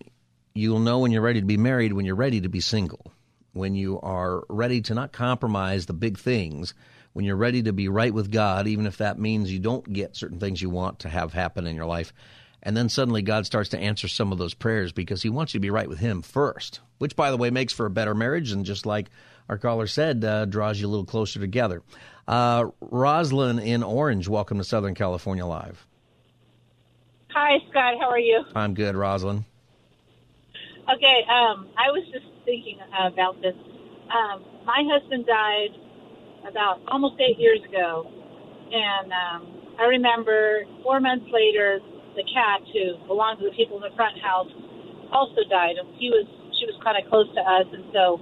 [0.55, 3.11] you'll know when you're ready to be married when you're ready to be single,
[3.53, 6.73] when you are ready to not compromise the big things
[7.13, 10.15] when you're ready to be right with God, even if that means you don't get
[10.15, 12.13] certain things you want to have happen in your life.
[12.61, 15.59] And then suddenly God starts to answer some of those prayers because He wants you
[15.59, 18.51] to be right with Him first, which, by the way, makes for a better marriage.
[18.51, 19.09] And just like
[19.47, 21.81] our caller said, uh, draws you a little closer together.
[22.27, 25.87] Uh, Roslyn in Orange, welcome to Southern California Live.
[27.33, 27.95] Hi, Scott.
[27.99, 28.43] How are you?
[28.53, 29.45] I'm good, Roslyn.
[30.83, 33.55] Okay, um, I was just thinking about this.
[34.09, 35.69] Um, my husband died
[36.49, 38.09] about almost eight years ago,
[38.55, 39.41] and um,
[39.79, 41.79] I remember four months later,
[42.15, 44.49] the cat who belonged to the people in the front house
[45.13, 46.27] also died, and he was
[46.59, 48.19] she was kind of close to us, and so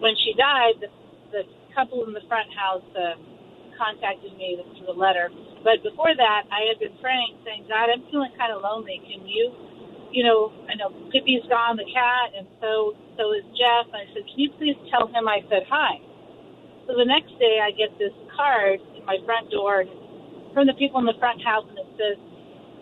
[0.00, 0.88] when she died, the,
[1.32, 1.42] the
[1.76, 3.18] couple in the front house uh,
[3.78, 5.30] contacted me through a letter.
[5.64, 9.02] But before that, I had been praying, saying, God, I'm feeling kind of lonely.
[9.04, 9.52] Can you,
[10.12, 13.86] you know, I know Pippi's gone, the cat, and so so is Jeff.
[13.92, 16.00] And I said, Can you please tell him I said hi?
[16.90, 19.84] So the next day, I get this card in my front door
[20.52, 22.18] from the people in the front house, and it says,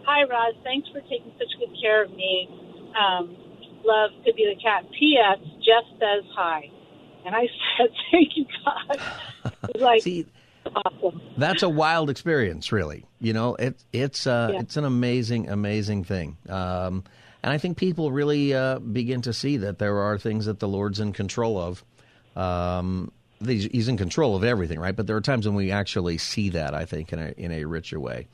[0.06, 0.54] "Hi, Roz.
[0.64, 2.48] Thanks for taking such good care of me.
[2.96, 3.36] Um,
[3.84, 4.88] love to be the cat.
[4.98, 5.38] P.S.
[5.60, 6.70] Jeff says hi."
[7.26, 7.42] And I
[7.76, 9.00] said, "Thank you, God."
[9.74, 10.24] It like See,
[10.74, 11.20] awesome.
[11.36, 13.04] That's a wild experience, really.
[13.20, 14.60] You know, it, it's uh, Yeah.
[14.60, 16.38] it's an amazing, amazing thing.
[16.48, 17.04] Um,
[17.42, 20.68] and I think people really uh, begin to see that there are things that the
[20.68, 21.84] Lord's in control of.
[22.34, 23.12] Um,
[23.44, 24.94] he's, in control of everything, right?
[24.94, 27.64] But there are times when we actually see that, I think, in a, in a
[27.64, 28.26] richer way.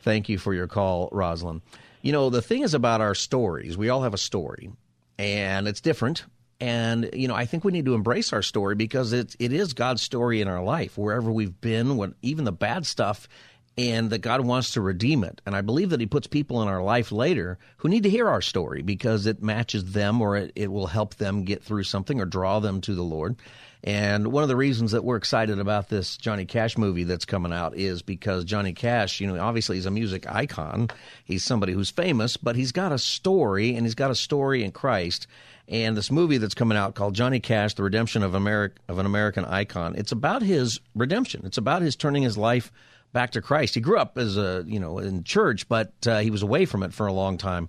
[0.00, 1.62] Thank you for your call, Rosalind.
[2.02, 4.70] You know, the thing is about our stories, we all have a story,
[5.18, 6.24] and it's different.
[6.60, 9.72] And you know, I think we need to embrace our story because it it is
[9.72, 13.28] God's story in our life, wherever we've been, when even the bad stuff,
[13.76, 15.40] and that God wants to redeem it.
[15.46, 18.28] And I believe that He puts people in our life later who need to hear
[18.28, 22.20] our story because it matches them, or it, it will help them get through something,
[22.20, 23.36] or draw them to the Lord.
[23.84, 27.52] And one of the reasons that we're excited about this Johnny Cash movie that's coming
[27.52, 30.88] out is because Johnny Cash, you know, obviously he's a music icon.
[31.24, 34.70] He's somebody who's famous, but he's got a story, and he's got a story in
[34.70, 35.26] Christ.
[35.66, 39.06] And this movie that's coming out called Johnny Cash: The Redemption of America of an
[39.06, 39.96] American Icon.
[39.96, 41.42] It's about his redemption.
[41.44, 42.70] It's about his turning his life
[43.12, 43.74] back to Christ.
[43.74, 46.84] He grew up as a you know in church, but uh, he was away from
[46.84, 47.68] it for a long time.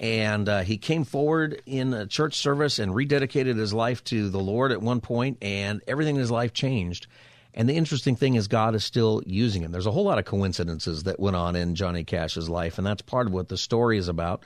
[0.00, 4.40] And uh, he came forward in a church service and rededicated his life to the
[4.40, 7.06] Lord at one point, and everything in his life changed.
[7.52, 9.72] And the interesting thing is, God is still using him.
[9.72, 13.02] There's a whole lot of coincidences that went on in Johnny Cash's life, and that's
[13.02, 14.42] part of what the story is about.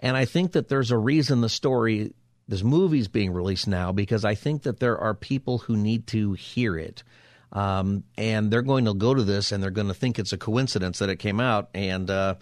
[0.00, 2.12] And I think that there's a reason the story,
[2.48, 6.32] this movie's being released now, because I think that there are people who need to
[6.32, 7.04] hear it.
[7.52, 10.38] Um, and they're going to go to this and they're going to think it's a
[10.38, 11.70] coincidence that it came out.
[11.74, 12.34] And uh,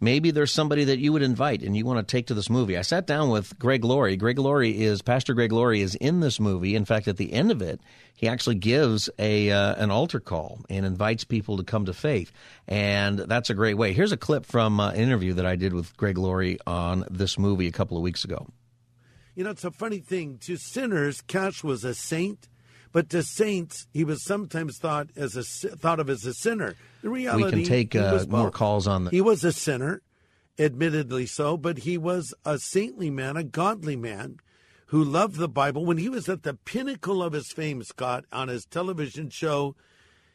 [0.00, 2.76] maybe there's somebody that you would invite and you want to take to this movie.
[2.76, 4.16] I sat down with Greg Laurie.
[4.16, 6.74] Greg Laurie is Pastor Greg Laurie is in this movie.
[6.74, 7.80] In fact, at the end of it,
[8.14, 12.32] he actually gives a uh, an altar call and invites people to come to faith,
[12.66, 13.92] and that's a great way.
[13.92, 17.38] Here's a clip from uh, an interview that I did with Greg Laurie on this
[17.38, 18.46] movie a couple of weeks ago.
[19.34, 20.38] You know, it's a funny thing.
[20.38, 22.48] To sinners, Cash was a saint,
[22.92, 26.74] but to saints, he was sometimes thought as a thought of as a sinner.
[27.02, 29.10] The reality, we can take he uh, more calls on the.
[29.10, 30.02] He was a sinner,
[30.58, 34.38] admittedly so, but he was a saintly man, a godly man
[34.86, 35.84] who loved the Bible.
[35.84, 39.76] When he was at the pinnacle of his fame, Scott, on his television show,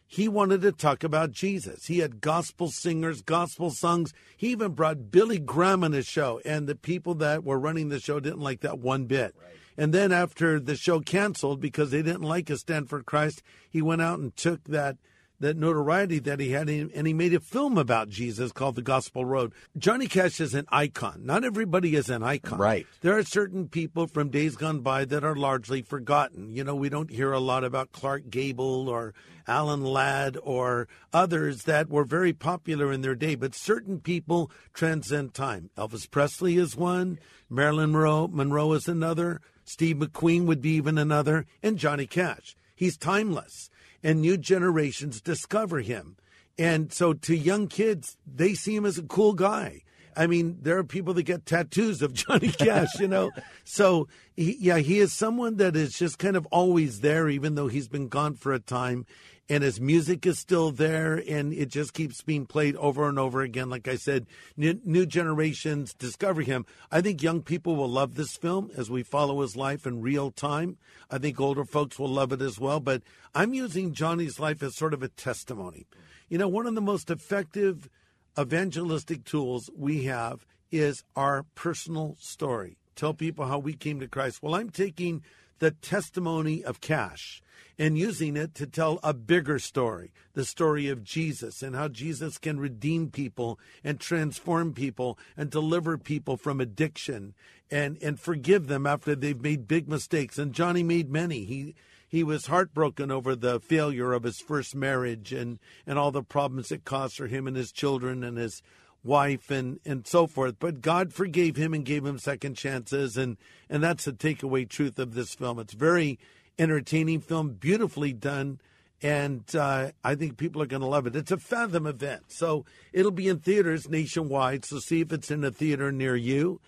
[0.05, 1.85] he wanted to talk about Jesus.
[1.87, 4.13] He had gospel singers, gospel songs.
[4.37, 7.99] He even brought Billy Graham on his show, and the people that were running the
[7.99, 9.35] show didn't like that one bit.
[9.77, 13.81] And then after the show canceled because they didn't like his stand for Christ, he
[13.81, 14.97] went out and took that
[15.43, 19.25] that notoriety that he had, and he made a film about Jesus called The Gospel
[19.25, 19.51] Road.
[19.77, 21.25] Johnny Cash is an icon.
[21.25, 22.59] Not everybody is an icon.
[22.59, 22.87] Right.
[23.01, 26.49] There are certain people from days gone by that are largely forgotten.
[26.51, 29.13] You know, we don't hear a lot about Clark Gable or
[29.45, 35.33] Alan Ladd or others that were very popular in their day, but certain people transcend
[35.33, 35.69] time.
[35.77, 41.45] Elvis Presley is one, Marilyn Monroe, Monroe is another, Steve McQueen would be even another,
[41.61, 42.55] and Johnny Cash.
[42.75, 43.69] He's timeless,
[44.03, 46.17] and new generations discover him.
[46.57, 49.83] And so to young kids, they see him as a cool guy.
[50.15, 53.31] I mean, there are people that get tattoos of Johnny Cash, you know.
[53.63, 57.67] so, he, yeah, he is someone that is just kind of always there, even though
[57.67, 59.05] he's been gone for a time
[59.49, 63.41] and his music is still there and it just keeps being played over and over
[63.41, 63.69] again.
[63.69, 66.65] Like i said new, new, generations discover him.
[66.91, 70.31] I think young people will love this film as we follow his life in real
[70.31, 70.77] time.
[71.11, 73.01] I think older folks will love it as well but
[73.35, 75.85] i'm using johnny's life as sort of a testimony.
[76.29, 77.89] You know one of the most effective
[78.37, 84.41] evangelistic tools we have is our personal story tell people how we came to christ
[84.41, 85.21] well i'm taking
[85.59, 87.41] the testimony of cash
[87.79, 92.37] and using it to tell a bigger story the story of Jesus and how Jesus
[92.37, 97.33] can redeem people and transform people and deliver people from addiction
[97.71, 100.37] and, and forgive them after they've made big mistakes.
[100.37, 101.45] And Johnny made many.
[101.45, 101.75] He
[102.13, 106.71] he was heartbroken over the failure of his first marriage and, and all the problems
[106.71, 108.61] it caused for him and his children and his
[109.03, 110.57] wife and, and so forth.
[110.59, 114.99] But God forgave him and gave him second chances and, and that's the takeaway truth
[114.99, 115.57] of this film.
[115.57, 116.19] It's very
[116.59, 118.59] entertaining film, beautifully done,
[119.01, 121.15] and uh, I think people are going to love it.
[121.15, 124.65] It's a Fathom event, so it'll be in theaters nationwide.
[124.65, 126.61] So see if it's in a theater near you.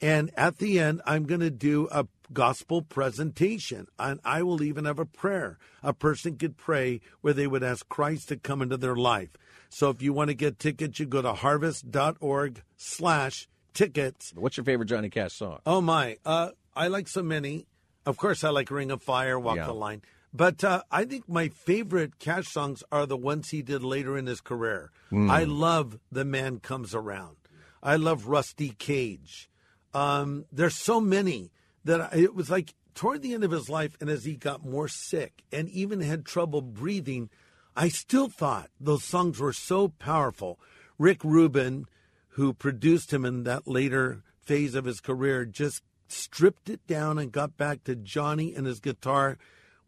[0.00, 4.84] And at the end, I'm going to do a gospel presentation, and I will even
[4.84, 5.58] have a prayer.
[5.82, 9.30] A person could pray where they would ask Christ to come into their life.
[9.68, 14.32] So if you want to get tickets, you go to harvest.org slash tickets.
[14.34, 15.58] What's your favorite Johnny Cash song?
[15.66, 16.16] Oh, my.
[16.24, 17.66] Uh, I like so many.
[18.06, 19.66] Of course, I like Ring of Fire, Walk yeah.
[19.66, 20.02] the Line.
[20.32, 24.26] But uh, I think my favorite Cash songs are the ones he did later in
[24.26, 24.90] his career.
[25.12, 25.30] Mm.
[25.30, 27.36] I love The Man Comes Around.
[27.82, 29.49] I love Rusty Cage.
[29.92, 31.50] Um, there's so many
[31.84, 34.88] that it was like toward the end of his life, and as he got more
[34.88, 37.30] sick and even had trouble breathing,
[37.76, 40.58] I still thought those songs were so powerful.
[40.98, 41.86] Rick Rubin,
[42.30, 47.32] who produced him in that later phase of his career, just stripped it down and
[47.32, 49.38] got back to Johnny and his guitar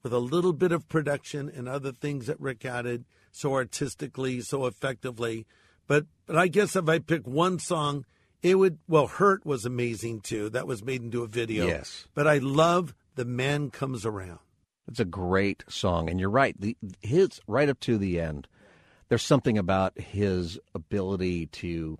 [0.02, 4.66] with a little bit of production and other things that Rick added so artistically, so
[4.66, 5.46] effectively.
[5.86, 8.04] But but I guess if I pick one song,
[8.42, 10.50] it would well, Hurt was amazing too.
[10.50, 11.66] That was made into a video.
[11.66, 12.06] Yes.
[12.14, 14.40] But I love The Man Comes Around.
[14.88, 16.10] It's a great song.
[16.10, 18.48] And you're right, the his right up to the end.
[19.08, 21.98] There's something about his ability to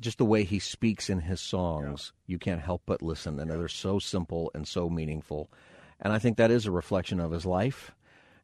[0.00, 2.32] just the way he speaks in his songs, yeah.
[2.32, 3.38] you can't help but listen.
[3.38, 5.50] And they're so simple and so meaningful.
[6.00, 7.92] And I think that is a reflection of his life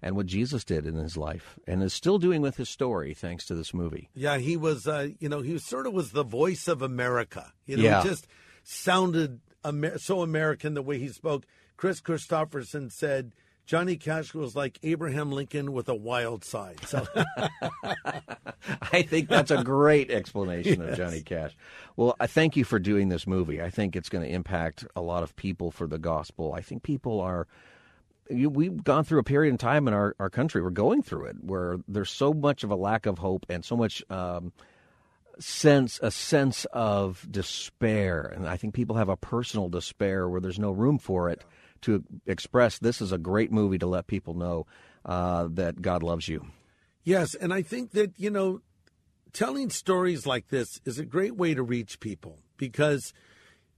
[0.05, 3.47] and what Jesus did in his life and is still doing with his story thanks
[3.47, 4.11] to this movie.
[4.15, 7.55] Yeah, he was, uh, you know, he sort of was the voice of America.
[7.65, 8.03] You know, yeah.
[8.03, 8.27] he just
[8.63, 11.47] sounded Amer- so American the way he spoke.
[11.79, 13.33] Kris Kristofferson said,
[13.65, 16.81] Johnny Cash was like Abraham Lincoln with a wild side.
[16.87, 17.07] So
[18.93, 20.91] I think that's a great explanation yes.
[20.91, 21.57] of Johnny Cash.
[21.97, 23.63] Well, I thank you for doing this movie.
[23.63, 26.53] I think it's going to impact a lot of people for the gospel.
[26.53, 27.47] I think people are
[28.31, 31.37] we've gone through a period in time in our, our country, we're going through it,
[31.43, 34.53] where there's so much of a lack of hope and so much um,
[35.39, 38.33] sense, a sense of despair.
[38.35, 41.45] And I think people have a personal despair where there's no room for it
[41.83, 44.67] to express this is a great movie to let people know
[45.05, 46.47] uh, that God loves you.
[47.03, 48.63] Yes, and I think that, you know,
[49.35, 53.13] telling stories like this is a great way to reach people because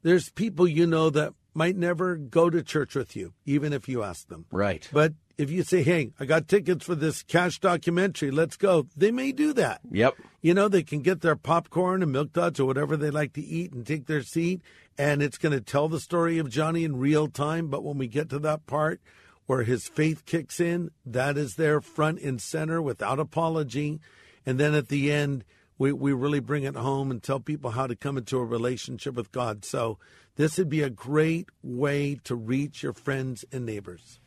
[0.03, 4.03] there's people you know that might never go to church with you, even if you
[4.03, 4.47] ask them.
[4.51, 4.89] Right.
[4.93, 9.11] But if you say, hey, I got tickets for this cash documentary, let's go, they
[9.11, 9.81] may do that.
[9.91, 10.15] Yep.
[10.43, 13.45] You know, they can get their popcorn and milk duds or whatever they like to
[13.45, 14.63] eat and take their seat,
[14.99, 17.69] and it's going to tell the story of Johnny in real time.
[17.69, 19.01] But when we get to that part
[19.47, 24.01] where his faith kicks in, that is there front and center without apology.
[24.45, 25.45] And then at the end,
[25.79, 29.15] we, we really bring it home and tell people how to come into a relationship
[29.15, 29.65] with God.
[29.65, 29.99] So
[30.37, 34.21] this would be a great way to reach your friends and neighbors.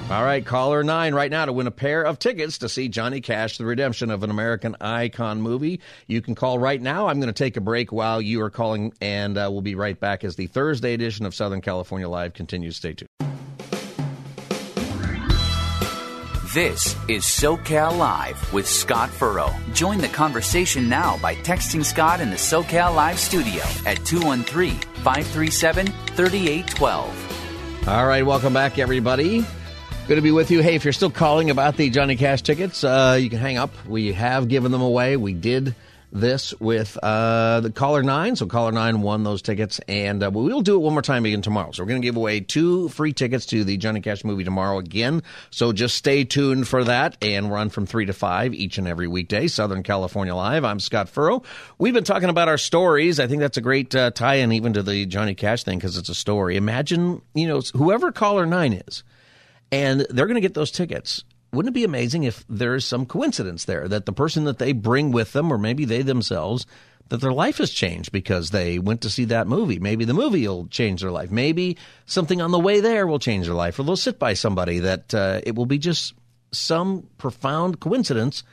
[0.09, 3.19] All right, caller nine right now to win a pair of tickets to see Johnny
[3.19, 5.81] Cash, the redemption of an American icon movie.
[6.07, 7.07] You can call right now.
[7.07, 9.99] I'm going to take a break while you are calling, and uh, we'll be right
[9.99, 12.77] back as the Thursday edition of Southern California Live continues.
[12.77, 13.09] Stay tuned.
[16.53, 19.53] This is SoCal Live with Scott Furrow.
[19.73, 25.87] Join the conversation now by texting Scott in the SoCal Live studio at 213 537
[25.87, 27.87] 3812.
[27.89, 29.45] All right, welcome back, everybody.
[30.07, 30.61] Good to be with you.
[30.61, 33.71] Hey, if you're still calling about the Johnny Cash tickets, uh, you can hang up.
[33.85, 35.17] We have given them away.
[35.17, 35.75] We did
[36.13, 38.37] this with uh, the caller nine.
[38.37, 41.41] So caller nine won those tickets, and uh, we'll do it one more time again
[41.41, 41.71] tomorrow.
[41.73, 44.77] So we're going to give away two free tickets to the Johnny Cash movie tomorrow
[44.77, 45.23] again.
[45.49, 49.09] So just stay tuned for that, and run from three to five each and every
[49.09, 49.49] weekday.
[49.49, 50.63] Southern California Live.
[50.63, 51.43] I'm Scott Furrow.
[51.79, 53.19] We've been talking about our stories.
[53.19, 56.07] I think that's a great uh, tie-in even to the Johnny Cash thing because it's
[56.07, 56.55] a story.
[56.55, 59.03] Imagine you know whoever caller nine is
[59.71, 61.23] and they're going to get those tickets.
[61.51, 64.73] Wouldn't it be amazing if there is some coincidence there that the person that they
[64.73, 66.65] bring with them, or maybe they themselves,
[67.09, 69.79] that their life has changed because they went to see that movie?
[69.79, 71.31] Maybe the movie will change their life.
[71.31, 74.79] Maybe something on the way there will change their life, or they'll sit by somebody
[74.79, 76.13] that uh, it will be just
[76.51, 78.43] some profound coincidence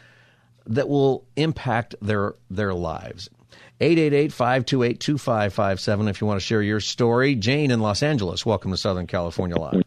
[0.67, 3.29] that will impact their their lives.
[3.81, 7.35] 888-528-2557 if you want to share your story.
[7.35, 9.84] Jane in Los Angeles, welcome to Southern California Live.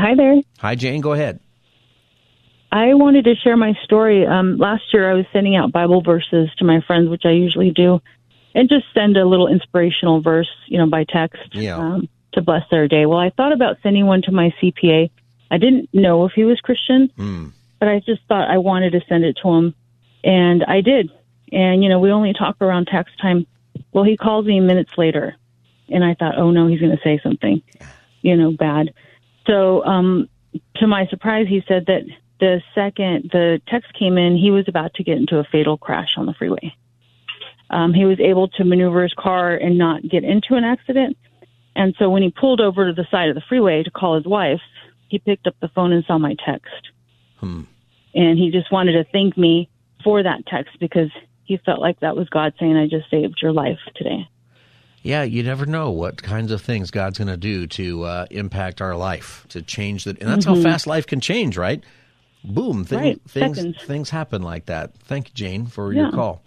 [0.00, 0.36] Hi there.
[0.60, 1.02] Hi, Jane.
[1.02, 1.40] Go ahead.
[2.72, 4.26] I wanted to share my story.
[4.26, 7.70] Um, last year, I was sending out Bible verses to my friends, which I usually
[7.70, 8.00] do,
[8.54, 11.76] and just send a little inspirational verse, you know, by text Yeah.
[11.76, 13.04] um, to bless their day.
[13.06, 15.10] Well, I thought about sending one to my CPA.
[15.50, 17.10] I didn't know if he was Christian,
[17.78, 19.74] but I just thought I wanted to send it to him,
[20.24, 21.10] and I did.
[21.52, 23.46] And you know, we only talk around tax time.
[23.92, 25.34] Well, he calls me minutes later,
[25.88, 27.60] and I thought, oh no, he's going to say something,
[28.22, 28.94] you know, bad.
[29.46, 30.28] So, um,
[30.76, 32.02] to my surprise, he said that
[32.40, 36.14] the second the text came in, he was about to get into a fatal crash
[36.16, 36.74] on the freeway.
[37.68, 41.16] Um, he was able to maneuver his car and not get into an accident.
[41.76, 44.26] And so when he pulled over to the side of the freeway to call his
[44.26, 44.60] wife,
[45.08, 46.90] he picked up the phone and saw my text.
[47.38, 47.62] Hmm.
[48.14, 49.68] And he just wanted to thank me
[50.02, 51.10] for that text because
[51.44, 54.28] he felt like that was God saying, I just saved your life today.
[55.02, 58.80] Yeah, you never know what kinds of things God's going to do to uh, impact
[58.82, 60.20] our life, to change that.
[60.20, 60.56] And that's Mhm.
[60.56, 61.82] how fast life can change, right?
[62.44, 63.76] Boom, thing, Right, things seconds.
[63.86, 64.94] things happen like that.
[65.04, 66.42] Thank you, Jane, for your call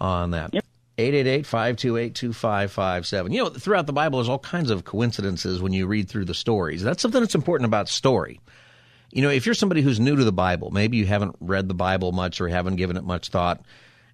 [0.00, 0.52] on that.
[0.98, 3.32] 888-528-2557.
[3.32, 6.34] You know, throughout the Bible, there's all kinds of coincidences when you read through the
[6.34, 6.82] stories.
[6.82, 8.40] That's something that's important about story.
[9.12, 11.74] You know, if you're somebody who's new to the Bible, maybe you haven't read the
[11.74, 13.62] Bible much or haven't given it much thought,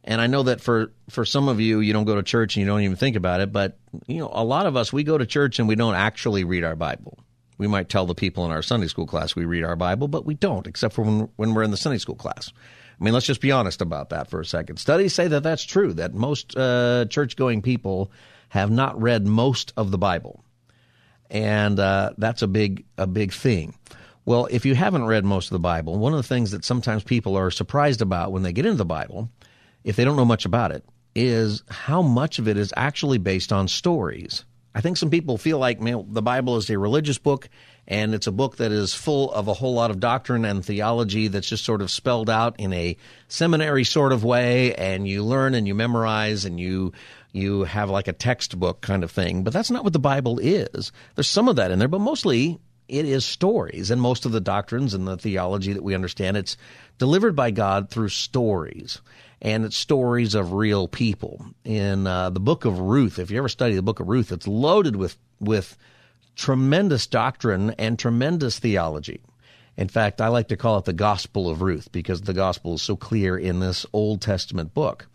[0.05, 2.61] and I know that for for some of you, you don't go to church and
[2.61, 3.52] you don't even think about it.
[3.52, 6.44] But you know, a lot of us we go to church and we don't actually
[6.44, 7.18] read our Bible.
[7.57, 10.26] We might tell the people in our Sunday school class we read our Bible, but
[10.26, 12.52] we don't, except for when when we're in the Sunday school class.
[13.00, 14.76] I mean, let's just be honest about that for a second.
[14.76, 15.94] Studies say that that's true.
[15.94, 18.12] That most uh, church going people
[18.50, 20.44] have not read most of the Bible,
[21.30, 23.74] and uh, that's a big a big thing.
[24.26, 27.05] Well, if you haven't read most of the Bible, one of the things that sometimes
[27.05, 29.30] people are surprised about when they get into the Bible
[29.85, 33.53] if they don't know much about it, is how much of it is actually based
[33.53, 34.45] on stories.
[34.74, 37.49] I think some people feel like man, the Bible is a religious book
[37.87, 41.28] and it's a book that is full of a whole lot of doctrine and theology
[41.28, 42.97] that's just sort of spelled out in a
[43.28, 46.93] seminary sort of way and you learn and you memorize and you
[47.30, 49.45] you have like a textbook kind of thing.
[49.45, 50.93] But that's not what the Bible is.
[51.14, 52.59] There's some of that in there, but mostly
[52.89, 56.57] it is stories and most of the doctrines and the theology that we understand it's
[56.99, 59.01] delivered by God through stories
[59.43, 61.45] and it's stories of real people.
[61.64, 64.49] In uh, the book of Ruth, if you ever study the book of Ruth, it's
[64.49, 65.76] loaded with with
[66.37, 69.20] tremendous doctrine and tremendous theology.
[69.76, 72.82] In fact, I like to call it the Gospel of Ruth because the Gospel is
[72.82, 75.09] so clear in this Old Testament book.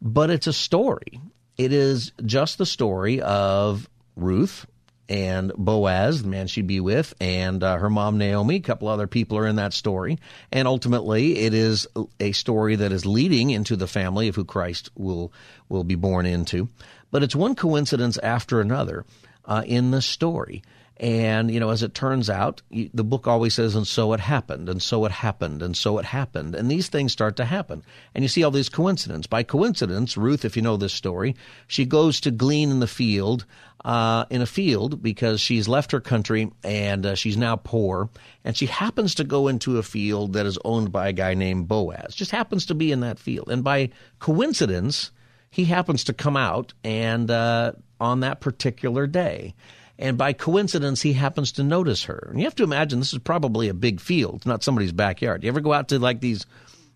[0.00, 1.20] But it's a story.
[1.56, 4.66] It is just the story of Ruth
[5.08, 8.56] and Boaz, the man she'd be with, and uh, her mom Naomi.
[8.56, 10.18] A couple other people are in that story,
[10.50, 11.86] and ultimately, it is
[12.20, 15.32] a story that is leading into the family of who Christ will
[15.68, 16.68] will be born into.
[17.10, 19.04] But it's one coincidence after another
[19.44, 20.62] uh, in the story.
[20.98, 24.68] And, you know, as it turns out, the book always says, and so it happened,
[24.68, 26.54] and so it happened, and so it happened.
[26.54, 27.82] And these things start to happen.
[28.14, 29.26] And you see all these coincidences.
[29.26, 31.34] By coincidence, Ruth, if you know this story,
[31.66, 33.46] she goes to glean in the field,
[33.84, 38.08] uh, in a field because she's left her country and uh, she's now poor.
[38.44, 41.68] And she happens to go into a field that is owned by a guy named
[41.68, 43.50] Boaz, just happens to be in that field.
[43.50, 43.90] And by
[44.20, 45.10] coincidence,
[45.50, 49.54] he happens to come out and uh, on that particular day.
[49.98, 52.28] And by coincidence, he happens to notice her.
[52.30, 55.44] And you have to imagine this is probably a big field, not somebody's backyard.
[55.44, 56.46] You ever go out to like these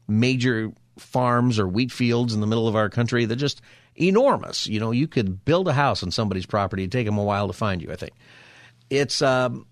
[0.09, 3.24] major farms or wheat fields in the middle of our country?
[3.24, 3.61] They're just
[3.94, 4.66] enormous.
[4.66, 6.82] You know, you could build a house on somebody's property.
[6.82, 8.12] It'd take them a while to find you, I think.
[8.88, 9.66] It's um,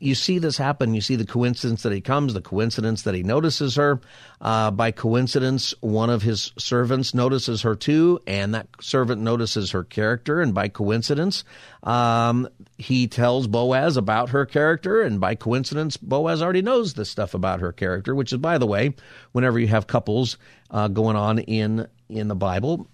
[0.00, 0.94] you see this happen.
[0.94, 4.00] You see the coincidence that he comes, the coincidence that he notices her.
[4.40, 9.84] Uh, by coincidence, one of his servants notices her too, and that servant notices her
[9.84, 10.40] character.
[10.40, 11.44] And by coincidence,
[11.82, 12.48] um,
[12.78, 15.02] he tells Boaz about her character.
[15.02, 18.66] And by coincidence, Boaz already knows this stuff about her character, which is, by the
[18.66, 18.94] way,
[19.32, 20.38] whenever you have couples
[20.70, 22.88] uh, going on in in the Bible,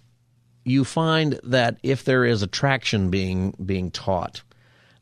[0.65, 4.43] you find that if there is attraction being being taught,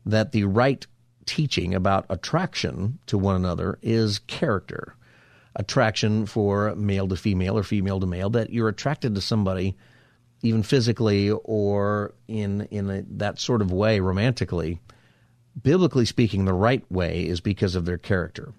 [0.05, 0.85] that the right
[1.25, 4.95] teaching about attraction to one another is character.
[5.55, 9.75] Attraction for male to female or female to male, that you're attracted to somebody
[10.41, 14.79] even physically or in in a, that sort of way romantically.
[15.61, 18.53] Biblically speaking, the right way is because of their character,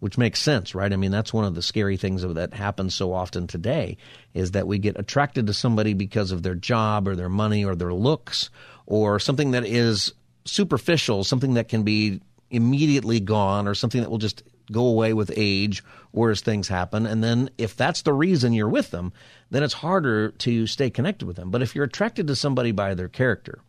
[0.00, 0.92] which makes sense, right?
[0.92, 3.96] I mean, that's one of the scary things that happens so often today
[4.34, 7.76] is that we get attracted to somebody because of their job or their money or
[7.76, 8.50] their looks
[8.86, 10.12] or something that is
[10.44, 12.20] superficial, something that can be
[12.50, 15.82] immediately gone or something that will just go away with age
[16.12, 17.06] or as things happen.
[17.06, 19.12] And then if that's the reason you're with them,
[19.50, 21.50] then it's harder to stay connected with them.
[21.50, 23.60] But if you're attracted to somebody by their character,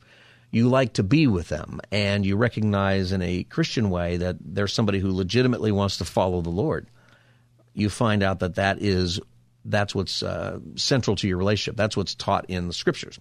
[0.51, 4.73] you like to be with them and you recognize in a Christian way that there's
[4.73, 6.87] somebody who legitimately wants to follow the Lord,
[7.73, 9.19] you find out that that is
[9.65, 11.77] that's what's uh, central to your relationship.
[11.77, 13.19] That's what's taught in the scriptures.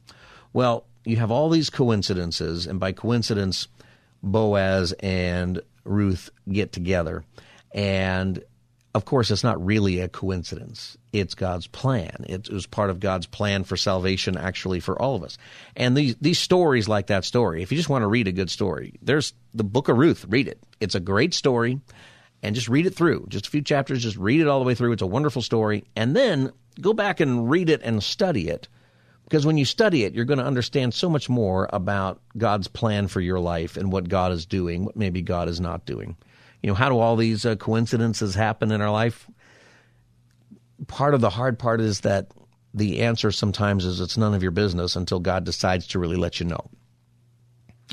[0.52, 3.68] Well, you have all these coincidences, and by coincidence,
[4.22, 7.24] Boaz and Ruth get together.
[7.72, 8.42] And
[8.94, 10.98] of course, it's not really a coincidence.
[11.12, 12.26] It's God's plan.
[12.28, 15.38] It was part of God's plan for salvation, actually, for all of us.
[15.74, 18.50] And these these stories, like that story, if you just want to read a good
[18.50, 20.26] story, there's the Book of Ruth.
[20.28, 20.62] Read it.
[20.78, 21.80] It's a great story,
[22.42, 23.26] and just read it through.
[23.28, 24.02] Just a few chapters.
[24.02, 24.92] Just read it all the way through.
[24.92, 28.68] It's a wonderful story, and then go back and read it and study it
[29.32, 33.08] because when you study it, you're going to understand so much more about God's plan
[33.08, 36.18] for your life and what God is doing, what maybe God is not doing.
[36.62, 39.26] You know, how do all these uh, coincidences happen in our life?
[40.86, 42.30] Part of the hard part is that
[42.74, 46.38] the answer sometimes is it's none of your business until God decides to really let
[46.38, 46.68] you know.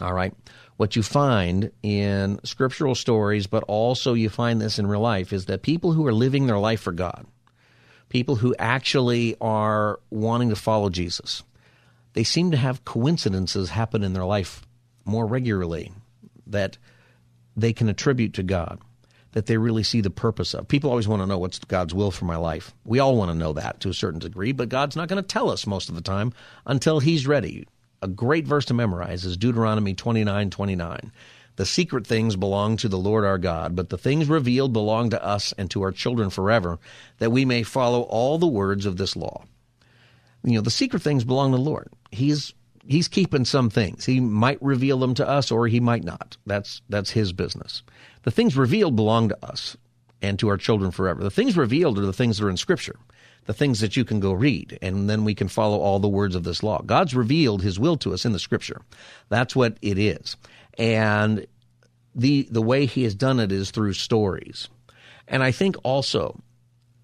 [0.02, 0.34] All right.
[0.76, 5.46] What you find in scriptural stories, but also you find this in real life, is
[5.46, 7.26] that people who are living their life for God,
[8.10, 11.44] people who actually are wanting to follow Jesus,
[12.14, 14.64] they seem to have coincidences happen in their life
[15.06, 15.92] more regularly
[16.48, 16.78] that
[17.56, 18.80] they can attribute to God,
[19.34, 20.68] that they really see the purpose of.
[20.68, 22.74] People always want to know what's God's will for my life.
[22.84, 25.28] We all want to know that to a certain degree, but God's not going to
[25.28, 26.34] tell us most of the time
[26.66, 27.68] until He's ready.
[28.02, 31.12] A great verse to memorize is Deuteronomy 29 29.
[31.60, 35.22] The secret things belong to the Lord our God, but the things revealed belong to
[35.22, 36.80] us and to our children forever,
[37.18, 39.44] that we may follow all the words of this law.
[40.42, 41.90] You know, the secret things belong to the Lord.
[42.12, 42.54] He's
[42.88, 44.06] he's keeping some things.
[44.06, 46.38] He might reveal them to us or he might not.
[46.46, 47.84] That's that's his business.
[48.24, 49.76] The things revealed belong to us
[50.22, 51.22] and to our children forever.
[51.22, 52.96] The things revealed are the things that are in scripture.
[53.48, 56.36] The things that you can go read, and then we can follow all the words
[56.36, 56.84] of this law.
[56.84, 58.82] God's revealed his will to us in the scripture.
[59.28, 60.38] That's what it is.
[60.80, 61.46] And
[62.16, 64.70] the the way he has done it is through stories.
[65.28, 66.40] And I think also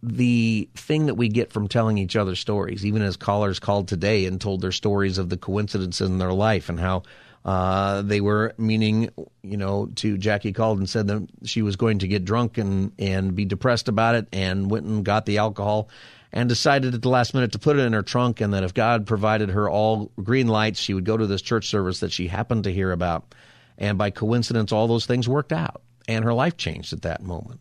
[0.01, 4.25] the thing that we get from telling each other stories, even as callers called today
[4.25, 7.03] and told their stories of the coincidences in their life and how
[7.43, 9.09] uh, they were meaning,
[9.43, 12.91] you know, to Jackie called and said that she was going to get drunk and,
[12.97, 15.89] and be depressed about it and went and got the alcohol
[16.31, 18.73] and decided at the last minute to put it in her trunk and that if
[18.73, 22.27] God provided her all green lights, she would go to this church service that she
[22.27, 23.33] happened to hear about
[23.77, 27.59] And by coincidence, all those things worked out, and her life changed at that moment.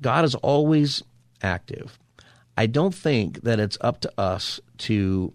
[0.00, 1.02] God is always
[1.42, 1.98] active.
[2.56, 5.32] I don't think that it's up to us to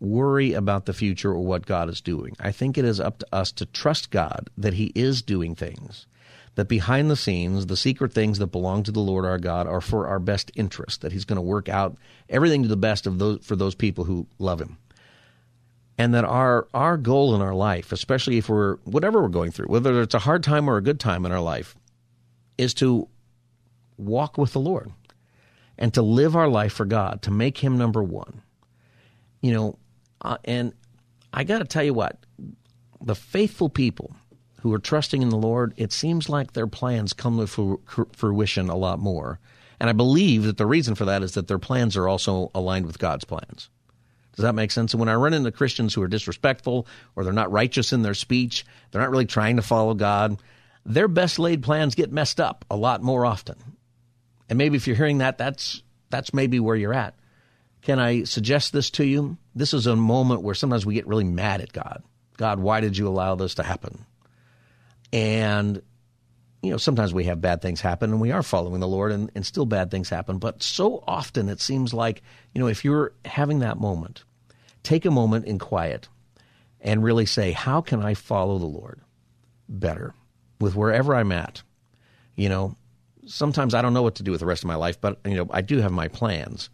[0.00, 2.36] worry about the future or what God is doing.
[2.38, 6.06] I think it is up to us to trust God that He is doing things,
[6.54, 9.80] that behind the scenes, the secret things that belong to the Lord our God are
[9.80, 11.96] for our best interest, that He's going to work out
[12.28, 14.78] everything to the best of those for those people who love Him.
[16.00, 19.66] And that our our goal in our life, especially if we're whatever we're going through,
[19.66, 21.74] whether it's a hard time or a good time in our life,
[22.56, 23.08] is to
[23.96, 24.92] walk with the Lord
[25.76, 28.42] and to live our life for God, to make Him number one.
[29.40, 29.78] You know,
[30.22, 30.72] uh, and
[31.32, 32.18] I got to tell you what,
[33.00, 34.14] the faithful people
[34.60, 37.80] who are trusting in the Lord, it seems like their plans come to
[38.12, 39.38] fruition a lot more.
[39.80, 42.86] And I believe that the reason for that is that their plans are also aligned
[42.86, 43.68] with God's plans.
[44.38, 44.92] Does that make sense?
[44.92, 46.86] And when I run into Christians who are disrespectful
[47.16, 50.40] or they're not righteous in their speech, they're not really trying to follow God,
[50.86, 53.56] their best laid plans get messed up a lot more often.
[54.48, 57.16] And maybe if you're hearing that, that's that's maybe where you're at.
[57.82, 59.38] Can I suggest this to you?
[59.56, 62.04] This is a moment where sometimes we get really mad at God.
[62.36, 64.06] God, why did you allow this to happen?
[65.12, 65.82] And,
[66.62, 69.32] you know, sometimes we have bad things happen and we are following the Lord and,
[69.34, 70.38] and still bad things happen.
[70.38, 72.22] But so often it seems like,
[72.54, 74.22] you know, if you're having that moment,
[74.88, 76.08] take a moment in quiet
[76.80, 79.00] and really say, how can I follow the Lord
[79.68, 80.14] better
[80.60, 81.62] with wherever I'm at?
[82.36, 82.76] You know,
[83.26, 85.34] sometimes I don't know what to do with the rest of my life, but, you
[85.34, 86.70] know, I do have my plans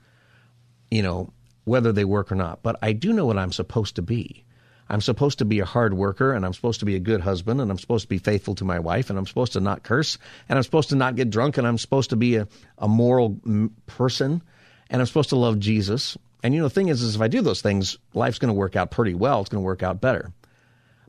[0.94, 1.32] you know,
[1.64, 2.62] whether they work or not.
[2.62, 4.44] But I do know what I'm supposed to be.
[4.88, 7.60] I'm supposed to be a hard worker and I'm supposed to be a good husband
[7.60, 10.18] and I'm supposed to be faithful to my wife and I'm supposed to not curse
[10.48, 12.46] and I'm supposed to not get drunk and I'm supposed to be a,
[12.78, 13.40] a moral
[13.86, 14.42] person
[14.90, 16.18] and I'm supposed to love Jesus.
[16.44, 18.58] And you know, the thing is, is if I do those things, life's going to
[18.58, 19.40] work out pretty well.
[19.40, 20.30] It's going to work out better.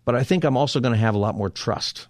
[0.05, 2.07] But I think I'm also going to have a lot more trust.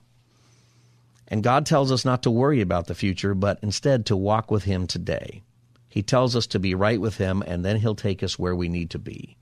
[1.28, 4.66] And God tells us not to worry about the future, but instead to walk with
[4.66, 5.42] Him today.
[5.90, 8.70] He tells us to be right with Him, and then He'll take us where we
[8.70, 9.38] need to be.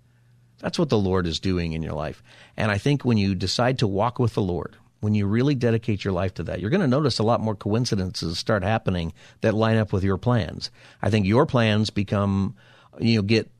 [0.59, 2.23] That's what the Lord is doing in your life.
[2.55, 6.05] And I think when you decide to walk with the Lord, when you really dedicate
[6.05, 9.11] your life to that, you're going to notice a lot more coincidences start happening
[9.41, 10.71] that line up with your plans.
[11.01, 12.55] I think your plans become,
[12.97, 13.51] you know, get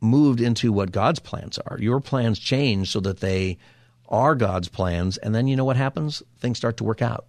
[0.00, 1.78] moved into what God's plans are.
[1.80, 3.58] Your plans change so that they
[4.08, 5.16] are God's plans.
[5.16, 6.22] And then you know what happens?
[6.38, 7.26] Things start to work out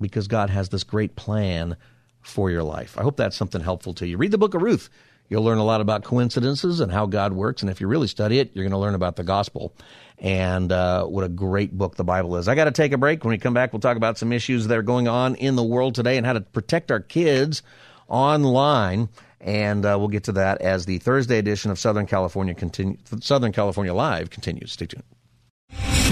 [0.00, 1.76] because God has this great plan
[2.20, 2.98] for your life.
[2.98, 4.16] I hope that's something helpful to you.
[4.16, 4.90] Read the book of Ruth.
[5.28, 7.62] You'll learn a lot about coincidences and how God works.
[7.62, 9.72] And if you really study it, you're going to learn about the gospel
[10.18, 12.48] and uh, what a great book the Bible is.
[12.48, 13.24] I got to take a break.
[13.24, 15.62] When we come back, we'll talk about some issues that are going on in the
[15.62, 17.62] world today and how to protect our kids
[18.08, 19.08] online.
[19.40, 23.52] And uh, we'll get to that as the Thursday edition of Southern California continue, Southern
[23.52, 24.72] California Live continues.
[24.72, 25.04] Stay tuned.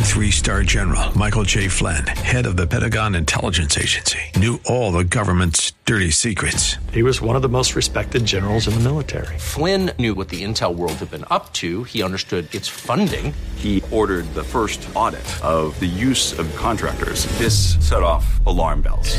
[0.08, 1.68] Three star general Michael J.
[1.68, 6.76] Flynn, head of the Pentagon Intelligence Agency, knew all the government's dirty secrets.
[6.92, 9.38] He was one of the most respected generals in the military.
[9.38, 13.32] Flynn knew what the intel world had been up to, he understood its funding.
[13.56, 17.26] He ordered the first audit of the use of contractors.
[17.38, 19.18] This set off alarm bells.